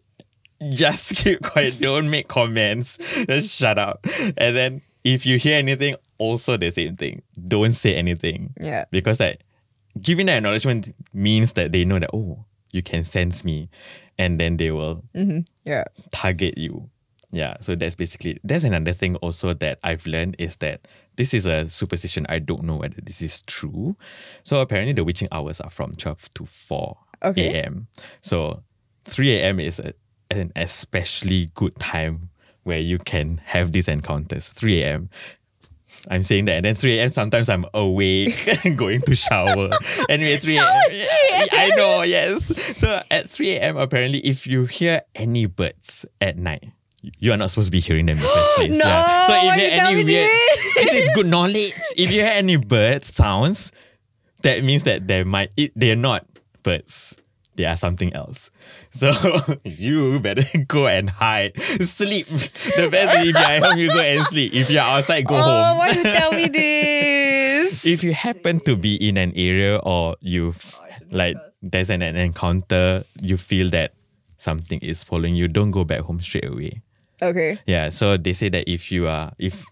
just 0.70 1.16
keep 1.24 1.42
quiet. 1.42 1.80
Don't 1.80 2.10
make 2.10 2.28
comments. 2.28 2.98
Just 3.26 3.58
shut 3.58 3.78
up. 3.78 4.06
And 4.38 4.56
then 4.56 4.82
if 5.04 5.26
you 5.26 5.38
hear 5.38 5.58
anything, 5.58 5.96
also 6.18 6.58
the 6.58 6.72
same 6.72 6.96
thing. 6.96 7.22
Don't 7.48 7.74
say 7.74 7.96
anything. 7.96 8.54
Yeah. 8.62 8.86
Because 8.92 9.20
like 9.20 9.42
giving 10.02 10.26
that 10.28 10.38
acknowledgement 10.38 10.94
means 11.14 11.54
that 11.54 11.72
they 11.72 11.86
know 11.86 12.00
that 12.00 12.10
oh, 12.14 12.46
you 12.72 12.82
can 12.84 13.04
sense 13.04 13.44
me. 13.44 13.70
And 14.20 14.40
then 14.40 14.58
they 14.58 14.72
will 14.72 15.04
mm-hmm. 15.16 15.42
yeah. 15.64 15.84
target 16.12 16.58
you. 16.58 16.90
Yeah, 17.32 17.58
so 17.60 17.76
that's 17.76 17.96
basically 17.96 18.40
that's 18.44 18.64
another 18.64 18.94
thing 18.94 19.16
also 19.18 19.54
that 19.56 19.80
I've 19.84 20.08
learned 20.08 20.38
is 20.40 20.56
that 20.58 20.88
this 21.18 21.34
is 21.34 21.46
a 21.46 21.68
superstition. 21.68 22.26
I 22.30 22.40
don't 22.40 22.64
know 22.64 22.78
whether 22.78 23.02
this 23.02 23.22
is 23.22 23.42
true. 23.42 23.98
So 24.44 24.62
apparently 24.62 24.94
the 24.94 25.04
witching 25.04 25.28
hours 25.32 25.60
are 25.60 25.70
from 25.70 25.94
12 25.94 26.34
to 26.36 26.46
4 26.46 26.98
Okay. 27.26 27.48
a.m. 27.50 27.88
So 28.22 28.64
3 29.06 29.38
a.m. 29.38 29.60
is 29.60 29.80
a, 29.80 29.94
an 30.32 30.52
especially 30.56 31.50
good 31.54 31.76
time 31.80 32.30
where 32.64 32.80
you 32.80 32.98
can 32.98 33.40
have 33.46 33.72
these 33.72 33.88
encounters. 33.88 34.50
3 34.50 34.82
a.m. 34.84 35.10
I'm 36.10 36.24
saying 36.24 36.46
that, 36.46 36.54
and 36.58 36.66
then 36.66 36.76
3 36.76 37.00
a.m. 37.00 37.10
sometimes 37.10 37.50
I'm 37.50 37.66
awake, 37.74 38.36
going 38.76 39.02
to 39.02 39.16
shower. 39.16 39.70
Anyway, 40.10 40.38
3 40.38 40.58
a.m. 40.58 41.48
I 41.52 41.72
know, 41.76 42.04
yes. 42.04 42.46
So 42.78 43.02
at 43.10 43.30
3 43.30 43.56
a.m., 43.56 43.78
apparently, 43.78 44.20
if 44.20 44.48
you 44.48 44.66
hear 44.66 45.02
any 45.16 45.46
birds 45.48 46.06
at 46.22 46.38
night, 46.38 46.72
you 47.20 47.32
are 47.32 47.38
not 47.38 47.50
supposed 47.50 47.68
to 47.68 47.72
be 47.72 47.80
hearing 47.80 48.06
them 48.06 48.18
in 48.18 48.24
the 48.24 48.30
first 48.30 48.56
place. 48.56 48.78
No, 48.78 49.24
So 49.28 49.34
if 49.38 49.44
you 49.44 49.52
hear 49.62 49.70
any 49.82 49.96
weird, 50.04 50.30
this? 50.76 50.94
is 50.94 51.10
good 51.16 51.28
knowledge. 51.28 51.74
If 51.96 52.12
you 52.12 52.22
hear 52.22 52.32
any 52.34 52.58
bird 52.58 53.04
sounds, 53.04 53.72
that 54.44 54.64
means 54.64 54.84
that 54.84 55.08
there 55.08 55.26
might 55.26 55.52
it, 55.58 55.72
they're 55.76 55.96
not 55.96 56.26
birds. 56.64 57.16
They 57.58 57.66
are 57.66 57.76
something 57.78 58.14
else. 58.14 58.52
So 58.98 59.12
you 59.66 60.20
better 60.20 60.46
go 60.68 60.88
and 60.88 61.10
hide. 61.10 61.60
Sleep. 61.82 62.26
The 62.28 62.88
best 62.90 63.18
is 63.20 63.26
if 63.30 63.36
you're 63.36 63.38
at 63.38 63.62
home, 63.64 63.78
you 63.78 63.90
go 63.90 64.00
and 64.00 64.22
sleep. 64.22 64.54
If 64.54 64.70
you're 64.72 64.82
outside, 64.82 65.26
go 65.28 65.36
Oh, 65.36 65.42
home. 65.42 65.78
why 65.78 65.94
do 65.94 66.00
you 66.00 66.04
tell 66.18 66.32
me 66.32 66.48
this? 66.48 67.86
If 67.86 68.04
you 68.04 68.14
happen 68.14 68.60
to 68.62 68.76
be 68.76 68.96
in 68.96 69.18
an 69.18 69.34
area 69.36 69.78
or 69.78 70.16
you've 70.22 70.80
like 71.12 71.38
there's 71.62 71.90
an, 71.90 72.02
an 72.02 72.16
encounter, 72.16 73.04
you 73.22 73.38
feel 73.38 73.70
that 73.72 73.94
something 74.38 74.80
is 74.82 75.04
following 75.04 75.36
you, 75.36 75.48
don't 75.48 75.72
go 75.72 75.84
back 75.84 76.02
home 76.02 76.22
straight 76.22 76.46
away. 76.46 76.82
okay. 77.22 77.60
Yeah, 77.66 77.90
so 77.90 78.18
they 78.18 78.34
say 78.34 78.50
that 78.50 78.70
if 78.70 78.92
you 78.92 79.08
are 79.08 79.34
if 79.38 79.66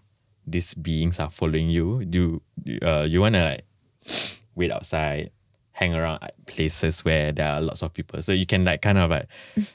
these 0.46 0.74
beings 0.74 1.18
are 1.18 1.30
following 1.30 1.70
you, 1.70 2.02
you 2.06 2.42
uh, 2.82 3.06
you 3.08 3.20
wanna 3.22 3.42
like 3.42 3.64
wait 4.54 4.70
outside, 4.70 5.30
hang 5.76 5.94
around 5.94 6.22
at 6.22 6.32
places 6.46 7.04
where 7.04 7.32
there 7.32 7.46
are 7.46 7.60
lots 7.60 7.82
of 7.82 7.92
people, 7.92 8.22
so 8.22 8.32
you 8.32 8.46
can 8.46 8.64
like 8.64 8.80
kind 8.80 8.96
of 8.96 9.10
like 9.10 9.28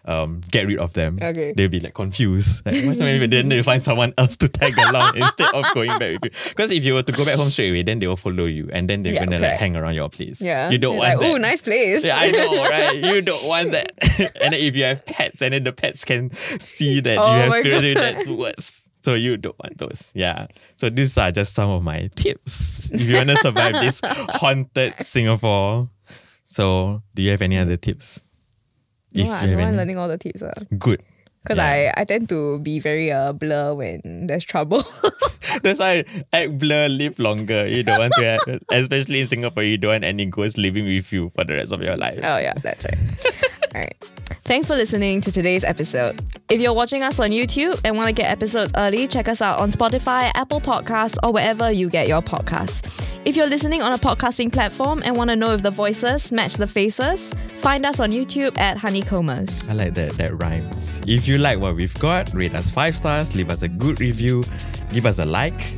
um 0.06 0.42
get 0.50 0.66
rid 0.66 0.80
of 0.80 0.94
them. 0.94 1.20
Okay. 1.22 1.54
they'll 1.56 1.70
be 1.70 1.80
like 1.80 1.94
confused. 1.94 2.66
Like, 2.66 2.84
what's 2.86 2.98
the 2.98 3.06
matter? 3.06 3.28
Then 3.28 3.50
they 3.50 3.62
find 3.62 3.84
someone 3.84 4.14
else 4.18 4.36
to 4.38 4.48
tag 4.48 4.74
along 4.78 5.16
instead 5.22 5.54
of 5.54 5.64
going 5.76 5.90
back 6.00 6.14
with 6.20 6.24
you. 6.26 6.32
Because 6.50 6.72
if 6.72 6.84
you 6.84 6.96
were 6.96 7.04
to 7.04 7.12
go 7.12 7.24
back 7.24 7.36
home 7.36 7.52
straight 7.52 7.70
away, 7.70 7.84
then 7.84 8.00
they 8.00 8.08
will 8.08 8.16
follow 8.18 8.46
you, 8.46 8.68
and 8.74 8.90
then 8.90 9.04
they're 9.04 9.14
Yeah, 9.14 9.26
gonna 9.26 9.36
okay. 9.38 9.50
like 9.52 9.60
hang 9.60 9.76
around 9.76 9.94
your 9.94 10.10
place. 10.10 10.42
Yeah. 10.42 10.72
you 10.72 10.80
don't 10.80 10.94
You're 10.96 11.00
want 11.02 11.20
like, 11.20 11.28
that. 11.28 11.32
Oh, 11.34 11.38
nice 11.38 11.62
place. 11.62 12.04
Yeah, 12.04 12.18
I 12.18 12.32
know, 12.32 12.64
right? 12.70 12.96
You 13.16 13.22
don't 13.22 13.46
want 13.48 13.72
that. 13.74 13.92
and 14.42 14.54
then 14.54 14.60
if 14.62 14.76
you 14.76 14.84
have 14.86 15.06
pets 15.06 15.42
and 15.42 15.54
then 15.54 15.64
the 15.66 15.72
pets 15.74 16.04
can 16.04 16.32
see 16.32 17.00
that 17.02 17.18
Oh 17.20 17.36
you 17.36 17.42
have 17.44 17.54
spirits, 17.54 18.00
that's 18.00 18.30
worse. 18.30 18.81
So 19.02 19.16
you 19.16 19.38
don't 19.38 19.58
want 19.64 19.78
those. 19.78 20.12
Yeah. 20.14 20.48
So 20.78 20.90
these 20.90 21.18
are 21.18 21.32
just 21.32 21.54
some 21.54 21.70
of 21.70 21.84
my 21.84 22.10
tips. 22.16 22.92
If 22.92 23.02
you 23.04 23.16
want 23.16 23.30
to 23.30 23.38
survive 23.38 23.74
this 23.82 24.00
haunted 24.06 24.94
Singapore. 25.04 25.90
So 26.44 27.02
do 27.16 27.24
you 27.24 27.32
have 27.32 27.42
any 27.42 27.58
other 27.58 27.78
tips? 27.78 28.20
No, 29.16 29.24
If 29.24 29.30
I 29.30 29.32
you 29.32 29.32
have 29.34 29.42
don't 29.50 29.58
want 29.58 29.68
any. 29.70 29.78
learning 29.78 29.98
all 29.98 30.08
the 30.08 30.18
tips. 30.18 30.42
Uh. 30.42 30.54
Good. 30.78 31.02
Because 31.44 31.58
Yeah. 31.58 31.94
I, 31.98 32.02
I 32.02 32.04
tend 32.06 32.30
to 32.30 32.60
be 32.60 32.80
very 32.80 33.12
uh, 33.12 33.34
blur 33.34 33.74
when 33.74 34.28
there's 34.28 34.46
trouble. 34.46 34.84
That's 35.64 35.80
why 35.80 36.04
act 36.32 36.60
blur, 36.60 36.88
live 36.88 37.18
longer. 37.18 37.68
You 37.68 37.82
don't 37.84 37.98
want 38.00 38.14
to 38.18 38.24
have, 38.26 38.62
especially 38.72 39.22
in 39.22 39.28
Singapore, 39.28 39.64
you 39.64 39.78
don't 39.78 39.92
want 39.92 40.04
any 40.04 40.26
ghosts 40.26 40.58
living 40.60 40.86
with 40.86 41.12
you 41.12 41.32
for 41.36 41.44
the 41.44 41.54
rest 41.56 41.72
of 41.74 41.82
your 41.82 41.98
life. 41.98 42.20
Oh, 42.24 42.38
yeah, 42.38 42.54
that's 42.62 42.86
right. 42.86 42.98
All 43.73 43.81
right. 43.81 43.95
Thanks 44.43 44.67
for 44.67 44.75
listening 44.75 45.21
to 45.21 45.31
today's 45.31 45.63
episode. 45.63 46.19
If 46.49 46.60
you're 46.60 46.73
watching 46.73 47.03
us 47.03 47.19
on 47.19 47.29
YouTube 47.29 47.79
and 47.86 47.95
want 47.95 48.07
to 48.07 48.13
get 48.13 48.29
episodes 48.29 48.73
early, 48.75 49.07
check 49.07 49.29
us 49.29 49.41
out 49.41 49.60
on 49.60 49.71
Spotify, 49.71 50.29
Apple 50.36 50.60
Podcasts, 50.60 51.17
or 51.23 51.31
wherever 51.31 51.71
you 51.71 51.89
get 51.89 52.07
your 52.07 52.21
podcasts. 52.21 53.17
If 53.23 53.38
you're 53.38 53.47
listening 53.47 53.81
on 53.81 53.93
a 53.93 53.97
podcasting 53.97 54.51
platform 54.51 55.01
and 55.05 55.15
want 55.15 55.29
to 55.29 55.36
know 55.36 55.53
if 55.53 55.62
the 55.62 55.71
voices 55.71 56.31
match 56.34 56.55
the 56.55 56.67
faces, 56.67 57.34
find 57.55 57.86
us 57.86 57.99
on 57.99 58.12
YouTube 58.12 58.57
at 58.57 58.77
Honeycombers. 58.77 59.69
I 59.69 59.73
like 59.73 59.93
that 59.93 60.13
that 60.13 60.38
rhymes. 60.41 60.99
If 61.07 61.27
you 61.27 61.38
like 61.38 61.60
what 61.60 61.75
we've 61.75 61.97
got, 61.99 62.34
rate 62.34 62.55
us 62.55 62.69
five 62.69 62.95
stars, 62.95 63.36
leave 63.36 63.49
us 63.49 63.62
a 63.62 63.69
good 63.69 64.01
review, 64.01 64.43
give 64.91 65.05
us 65.05 65.19
a 65.19 65.25
like, 65.25 65.77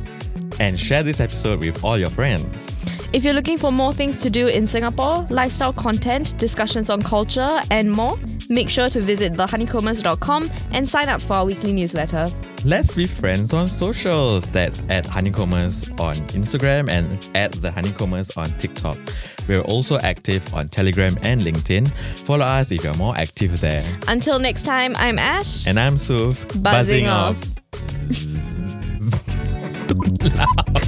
and 0.58 0.80
share 0.80 1.02
this 1.02 1.20
episode 1.20 1.60
with 1.60 1.84
all 1.84 1.98
your 1.98 2.10
friends. 2.10 2.93
If 3.14 3.24
you're 3.24 3.32
looking 3.32 3.58
for 3.58 3.70
more 3.70 3.92
things 3.92 4.20
to 4.22 4.28
do 4.28 4.48
in 4.48 4.66
Singapore, 4.66 5.24
lifestyle 5.30 5.72
content, 5.72 6.36
discussions 6.36 6.90
on 6.90 7.00
culture, 7.00 7.60
and 7.70 7.88
more, 7.92 8.16
make 8.48 8.68
sure 8.68 8.88
to 8.88 9.00
visit 9.00 9.34
thehoneycombers.com 9.34 10.50
and 10.72 10.88
sign 10.88 11.08
up 11.08 11.22
for 11.22 11.34
our 11.34 11.44
weekly 11.44 11.72
newsletter. 11.72 12.26
Let's 12.64 12.92
be 12.92 13.06
friends 13.06 13.52
on 13.52 13.68
socials. 13.68 14.50
That's 14.50 14.82
at 14.88 15.06
Honeycombers 15.06 15.90
on 15.90 16.16
Instagram 16.34 16.88
and 16.88 17.30
at 17.36 17.52
the 17.52 17.70
Honeycombers 17.70 18.36
on 18.36 18.48
TikTok. 18.58 18.98
We're 19.46 19.60
also 19.60 19.96
active 20.00 20.52
on 20.52 20.66
Telegram 20.66 21.16
and 21.22 21.40
LinkedIn. 21.42 21.92
Follow 22.26 22.44
us 22.44 22.72
if 22.72 22.82
you're 22.82 22.94
more 22.94 23.16
active 23.16 23.60
there. 23.60 23.84
Until 24.08 24.40
next 24.40 24.64
time, 24.64 24.96
I'm 24.96 25.20
Ash. 25.20 25.68
And 25.68 25.78
I'm 25.78 25.96
Suf. 25.98 26.48
Buzzing, 26.60 27.06
buzzing 27.06 27.06
off. 27.06 27.36
off. 30.74 30.80